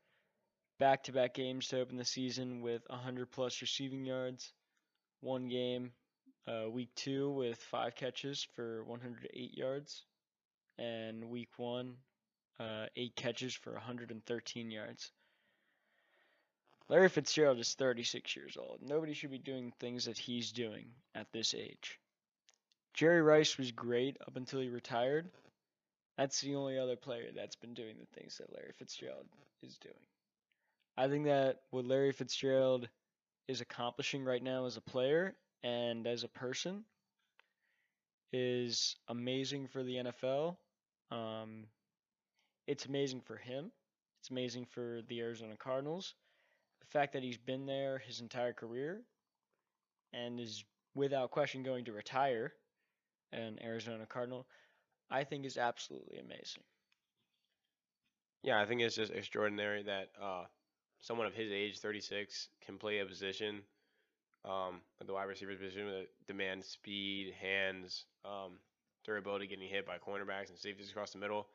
Back 0.81 1.05
to 1.05 1.13
back 1.13 1.35
games 1.35 1.69
to 1.69 1.79
open 1.79 1.97
the 1.97 2.05
season 2.05 2.63
with 2.63 2.83
100 2.89 3.31
plus 3.31 3.63
receiving 3.63 4.05
yards. 4.05 4.53
One 5.21 5.47
game, 5.47 5.93
uh, 6.49 6.69
week 6.69 6.93
two, 6.97 7.31
with 7.31 7.63
five 7.63 7.95
catches 7.95 8.43
for 8.43 8.83
108 8.85 9.57
yards 9.57 10.05
and 10.79 11.31
week 11.31 11.57
one, 11.59 11.97
uh, 12.59 12.87
eight 12.97 13.15
catches 13.15 13.55
for 13.55 13.75
113 13.75 14.71
yards. 14.73 15.13
Larry 16.89 17.09
Fitzgerald 17.09 17.61
is 17.61 17.75
36 17.75 18.35
years 18.35 18.57
old. 18.57 18.81
Nobody 18.83 19.15
should 19.15 19.31
be 19.31 19.39
doing 19.39 19.73
things 19.79 20.07
that 20.07 20.19
he's 20.19 20.51
doing 20.51 20.91
at 21.15 21.31
this 21.31 21.55
age. 21.55 22.01
Jerry 22.95 23.23
Rice 23.23 23.57
was 23.57 23.71
great 23.71 24.17
up 24.27 24.35
until 24.35 24.59
he 24.59 24.69
retired. 24.69 25.31
That's 26.21 26.43
the 26.43 26.55
only 26.55 26.79
other 26.79 26.97
player 26.97 27.31
that's 27.35 27.57
been 27.57 27.73
doing 27.73 27.95
the 27.99 28.21
things 28.21 28.37
that 28.37 28.53
Larry 28.53 28.73
Fitzgerald 28.79 29.25
is 29.63 29.79
doing. 29.79 29.95
I 30.95 31.09
think 31.09 31.25
that 31.25 31.63
what 31.71 31.87
Larry 31.87 32.13
Fitzgerald 32.13 32.91
is 33.49 33.63
accomplishing 33.63 34.23
right 34.23 34.43
now 34.43 34.67
as 34.67 34.77
a 34.77 34.83
player 34.83 35.35
and 35.63 36.07
as 36.07 36.23
a 36.23 36.29
person 36.29 36.85
is 38.35 38.97
amazing 39.09 39.69
for 39.69 39.83
the 39.83 39.95
NFL. 39.95 40.59
Um, 41.11 41.65
it's 42.67 42.85
amazing 42.85 43.23
for 43.23 43.39
him. 43.39 43.73
It's 44.21 44.29
amazing 44.29 44.67
for 44.67 45.01
the 45.09 45.21
Arizona 45.21 45.57
Cardinals. 45.57 46.13
The 46.83 46.99
fact 46.99 47.15
that 47.15 47.23
he's 47.23 47.39
been 47.39 47.65
there 47.65 47.97
his 48.07 48.21
entire 48.21 48.53
career 48.53 49.01
and 50.13 50.39
is 50.39 50.65
without 50.95 51.31
question 51.31 51.63
going 51.63 51.87
to 51.87 51.93
retire 51.95 52.53
an 53.33 53.59
Arizona 53.65 54.05
Cardinal, 54.05 54.47
I 55.11 55.25
think 55.25 55.45
is 55.45 55.57
absolutely 55.57 56.19
amazing. 56.19 56.63
Yeah, 58.43 58.61
I 58.61 58.65
think 58.65 58.81
it's 58.81 58.97
just 58.97 59.13
extraordinary 59.13 59.83
that 59.83 60.11
uh, 60.21 60.45
someone 61.01 61.27
of 61.27 61.35
his 61.35 61.51
age, 61.51 61.79
36, 61.79 62.49
can 62.65 62.79
play 62.79 63.01
a 63.01 63.07
position, 63.07 63.61
um, 64.45 64.81
the 65.05 65.13
wide 65.13 65.25
receiver 65.25 65.55
position 65.55 65.87
that 65.87 66.07
demands 66.27 66.67
speed, 66.67 67.35
hands, 67.41 68.07
um, 68.25 68.53
durability, 69.05 69.47
getting 69.47 69.69
hit 69.69 69.87
by 69.87 69.99
cornerbacks 69.99 70.49
and 70.49 70.59
safeties 70.59 70.91
across 70.91 71.11
the 71.11 71.19
middle, 71.19 71.49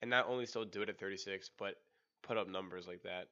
and 0.00 0.10
not 0.10 0.26
only 0.28 0.46
still 0.46 0.64
do 0.64 0.82
it 0.82 0.88
at 0.88 0.98
36, 0.98 1.50
but 1.58 1.76
put 2.22 2.36
up 2.36 2.48
numbers 2.48 2.86
like 2.88 3.02
that. 3.02 3.28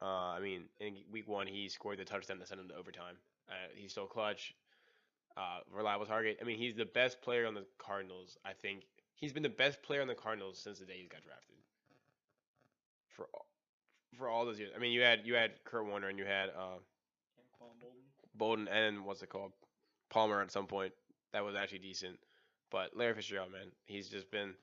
Uh, 0.00 0.32
I 0.36 0.40
mean, 0.40 0.64
in 0.80 0.96
week 1.10 1.28
one, 1.28 1.46
he 1.46 1.68
scored 1.68 1.98
the 1.98 2.04
touchdown 2.04 2.38
that 2.38 2.48
sent 2.48 2.60
him 2.60 2.68
to 2.68 2.76
overtime. 2.76 3.16
Uh, 3.48 3.54
he's 3.74 3.90
still 3.90 4.06
clutch, 4.06 4.54
uh, 5.36 5.60
reliable 5.74 6.06
target. 6.06 6.38
I 6.40 6.44
mean, 6.44 6.56
he's 6.56 6.76
the 6.76 6.86
best 6.86 7.20
player 7.20 7.46
on 7.46 7.54
the 7.54 7.64
Cardinals. 7.78 8.38
I 8.44 8.52
think 8.52 8.84
he's 9.18 9.32
been 9.32 9.42
the 9.42 9.48
best 9.48 9.82
player 9.82 10.00
on 10.00 10.08
the 10.08 10.14
Cardinals 10.14 10.58
since 10.58 10.78
the 10.78 10.86
day 10.86 10.94
he 10.96 11.08
got 11.08 11.22
drafted. 11.22 11.56
For 13.10 13.26
all, 13.34 13.46
for 14.16 14.28
all 14.28 14.46
those 14.46 14.58
years, 14.58 14.70
I 14.74 14.78
mean, 14.78 14.92
you 14.92 15.02
had 15.02 15.20
you 15.24 15.34
had 15.34 15.52
Kurt 15.64 15.86
Warner 15.86 16.08
and 16.08 16.18
you 16.18 16.24
had 16.24 16.50
uh, 16.50 16.78
Boldin 18.38 18.68
and 18.70 19.04
what's 19.04 19.22
it 19.22 19.28
called, 19.28 19.52
Palmer 20.08 20.40
at 20.40 20.52
some 20.52 20.66
point. 20.66 20.92
That 21.32 21.44
was 21.44 21.56
actually 21.56 21.80
decent, 21.80 22.18
but 22.70 22.96
Larry 22.96 23.14
Fitzgerald, 23.14 23.52
man, 23.52 23.70
he's 23.84 24.08
just 24.08 24.30
been 24.30 24.54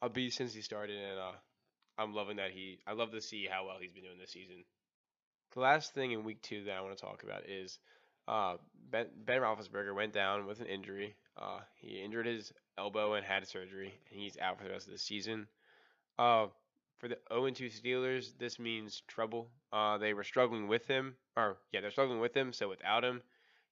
a 0.00 0.08
beast 0.08 0.36
since 0.36 0.54
he 0.54 0.60
started, 0.60 0.96
and 0.96 1.18
uh, 1.18 1.32
I'm 1.98 2.14
loving 2.14 2.36
that 2.36 2.50
he. 2.50 2.78
I 2.86 2.92
love 2.92 3.10
to 3.12 3.20
see 3.20 3.48
how 3.50 3.66
well 3.66 3.76
he's 3.80 3.92
been 3.92 4.04
doing 4.04 4.18
this 4.18 4.30
season. 4.30 4.64
The 5.54 5.60
last 5.60 5.94
thing 5.94 6.12
in 6.12 6.24
week 6.24 6.42
two 6.42 6.64
that 6.64 6.76
I 6.76 6.80
want 6.82 6.96
to 6.96 7.02
talk 7.02 7.22
about 7.22 7.48
is 7.48 7.78
uh, 8.28 8.56
Ben, 8.90 9.06
ben 9.24 9.40
Roethlisberger 9.40 9.94
went 9.94 10.12
down 10.12 10.46
with 10.46 10.60
an 10.60 10.66
injury. 10.66 11.16
Uh, 11.36 11.58
he 11.74 12.00
injured 12.00 12.26
his 12.26 12.52
elbow 12.78 13.14
and 13.14 13.24
had 13.24 13.46
surgery, 13.46 13.92
and 14.10 14.20
he's 14.20 14.38
out 14.38 14.58
for 14.58 14.64
the 14.64 14.70
rest 14.70 14.86
of 14.86 14.92
the 14.92 14.98
season. 14.98 15.46
Uh, 16.18 16.46
for 16.98 17.08
the 17.08 17.18
0-2 17.30 17.72
Steelers, 17.72 18.38
this 18.38 18.58
means 18.58 19.02
trouble. 19.08 19.48
Uh, 19.72 19.98
they 19.98 20.14
were 20.14 20.24
struggling 20.24 20.68
with 20.68 20.86
him, 20.86 21.16
or 21.36 21.56
yeah, 21.72 21.80
they're 21.80 21.90
struggling 21.90 22.20
with 22.20 22.36
him. 22.36 22.52
So 22.52 22.68
without 22.68 23.04
him, 23.04 23.20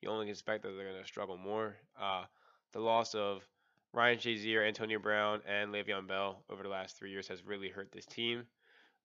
you 0.01 0.09
only 0.09 0.29
expect 0.29 0.65
that 0.65 0.71
they're 0.77 0.91
going 0.91 1.01
to 1.01 1.07
struggle 1.07 1.37
more. 1.37 1.77
Uh, 2.01 2.25
the 2.73 2.81
loss 2.81 3.15
of 3.15 3.47
Ryan 3.95 4.19
Shazier, 4.19 4.67
Antonio 4.67 4.99
Brown, 4.99 5.41
and 5.47 5.73
Le'Veon 5.73 6.09
Bell 6.09 6.43
over 6.51 6.63
the 6.63 6.69
last 6.69 6.97
three 6.97 7.11
years 7.11 7.29
has 7.29 7.45
really 7.47 7.69
hurt 7.69 7.93
this 7.93 8.07
team. 8.07 8.43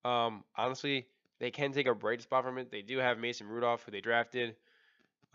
Um, 0.04 0.44
honestly, 0.56 1.08
they 1.40 1.52
can 1.52 1.72
take 1.72 1.88
a 1.88 1.94
bright 1.94 2.22
spot 2.22 2.44
from 2.44 2.58
it. 2.58 2.72
They 2.72 2.82
do 2.82 2.98
have 2.98 3.20
Mason 3.20 3.48
Rudolph, 3.48 3.84
who 3.84 3.92
they 3.92 4.02
drafted 4.02 4.56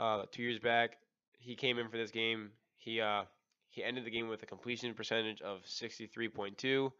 uh, 0.02 0.24
two 0.32 0.42
years 0.42 0.58
back. 0.58 0.96
He 1.38 1.54
came 1.54 1.78
in 1.78 1.88
for 1.88 1.96
this 1.96 2.10
game. 2.10 2.50
He 2.76 3.00
uh, 3.00 3.22
he 3.70 3.84
ended 3.84 4.04
the 4.04 4.10
game 4.10 4.28
with 4.28 4.42
a 4.42 4.46
completion 4.46 4.94
percentage 4.94 5.40
of 5.40 5.62
63.2. 5.62 6.92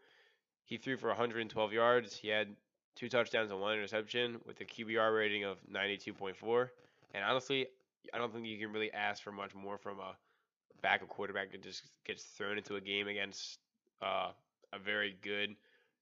He 0.65 0.77
threw 0.77 0.97
for 0.97 1.09
112 1.09 1.73
yards. 1.73 2.15
He 2.15 2.29
had 2.29 2.47
two 2.95 3.09
touchdowns 3.09 3.51
and 3.51 3.59
one 3.59 3.73
interception 3.73 4.37
with 4.45 4.59
a 4.61 4.65
QBR 4.65 5.15
rating 5.15 5.43
of 5.43 5.57
92.4. 5.71 6.69
And 7.13 7.23
honestly, 7.23 7.67
I 8.13 8.17
don't 8.17 8.33
think 8.33 8.47
you 8.47 8.57
can 8.57 8.71
really 8.71 8.91
ask 8.91 9.21
for 9.21 9.31
much 9.31 9.53
more 9.53 9.77
from 9.77 9.99
a 9.99 10.15
backup 10.81 11.09
quarterback 11.09 11.51
that 11.51 11.61
just 11.61 11.83
gets 12.05 12.23
thrown 12.23 12.57
into 12.57 12.75
a 12.75 12.81
game 12.81 13.07
against 13.07 13.59
uh, 14.01 14.29
a 14.71 14.79
very 14.79 15.15
good, 15.21 15.55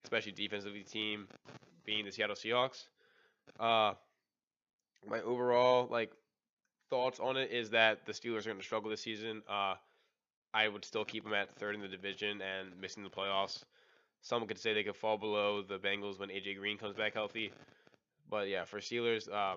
especially 0.06 0.32
defensively 0.32 0.84
team, 0.84 1.28
being 1.86 2.06
the 2.06 2.12
Seattle 2.12 2.36
Seahawks. 2.36 2.86
Uh, 3.60 3.94
my 5.10 5.20
overall 5.22 5.88
like 5.90 6.12
thoughts 6.92 7.20
on 7.20 7.38
it 7.38 7.50
is 7.52 7.72
that 7.72 8.06
the 8.06 8.12
Steelers 8.12 8.42
are 8.42 8.50
going 8.50 8.58
to 8.60 8.64
struggle 8.64 8.92
this 8.92 9.02
season. 9.02 9.42
Uh, 9.50 9.74
I 10.54 10.68
would 10.68 10.86
still 10.86 11.06
keep 11.06 11.24
them 11.24 11.34
at 11.34 11.50
third 11.56 11.74
in 11.74 11.82
the 11.82 11.88
division 11.88 12.42
and 12.42 12.70
missing 12.80 13.02
the 13.04 13.10
playoffs. 13.10 13.64
Some 14.22 14.46
could 14.46 14.60
say 14.60 14.74
they 14.74 14.84
could 14.84 14.96
fall 14.96 15.18
below 15.18 15.64
the 15.64 15.80
Bengals 15.80 16.20
when 16.20 16.30
AJ 16.30 16.60
Green 16.60 16.78
comes 16.78 16.96
back 16.96 17.14
healthy. 17.14 17.52
But 18.30 18.50
yeah, 18.50 18.66
for 18.66 18.80
Steelers, 18.80 19.32
uh, 19.32 19.56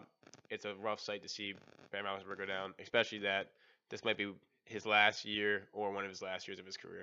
it's 0.49 0.64
a 0.64 0.75
rough 0.77 1.01
sight 1.01 1.23
to 1.23 1.29
see 1.29 1.55
Ben 1.92 2.05
Roethlisberger 2.05 2.38
go 2.38 2.47
down, 2.47 2.73
especially 2.81 3.18
that 3.18 3.49
this 3.90 4.05
might 4.05 4.16
be 4.16 4.33
his 4.64 4.87
last 4.87 5.25
year 5.25 5.64
or 5.73 5.92
one 5.92 6.05
of 6.05 6.11
his 6.11 6.23
last 6.23 6.49
years 6.49 6.59
of 6.59 6.66
his 6.66 6.77
career. 6.77 7.03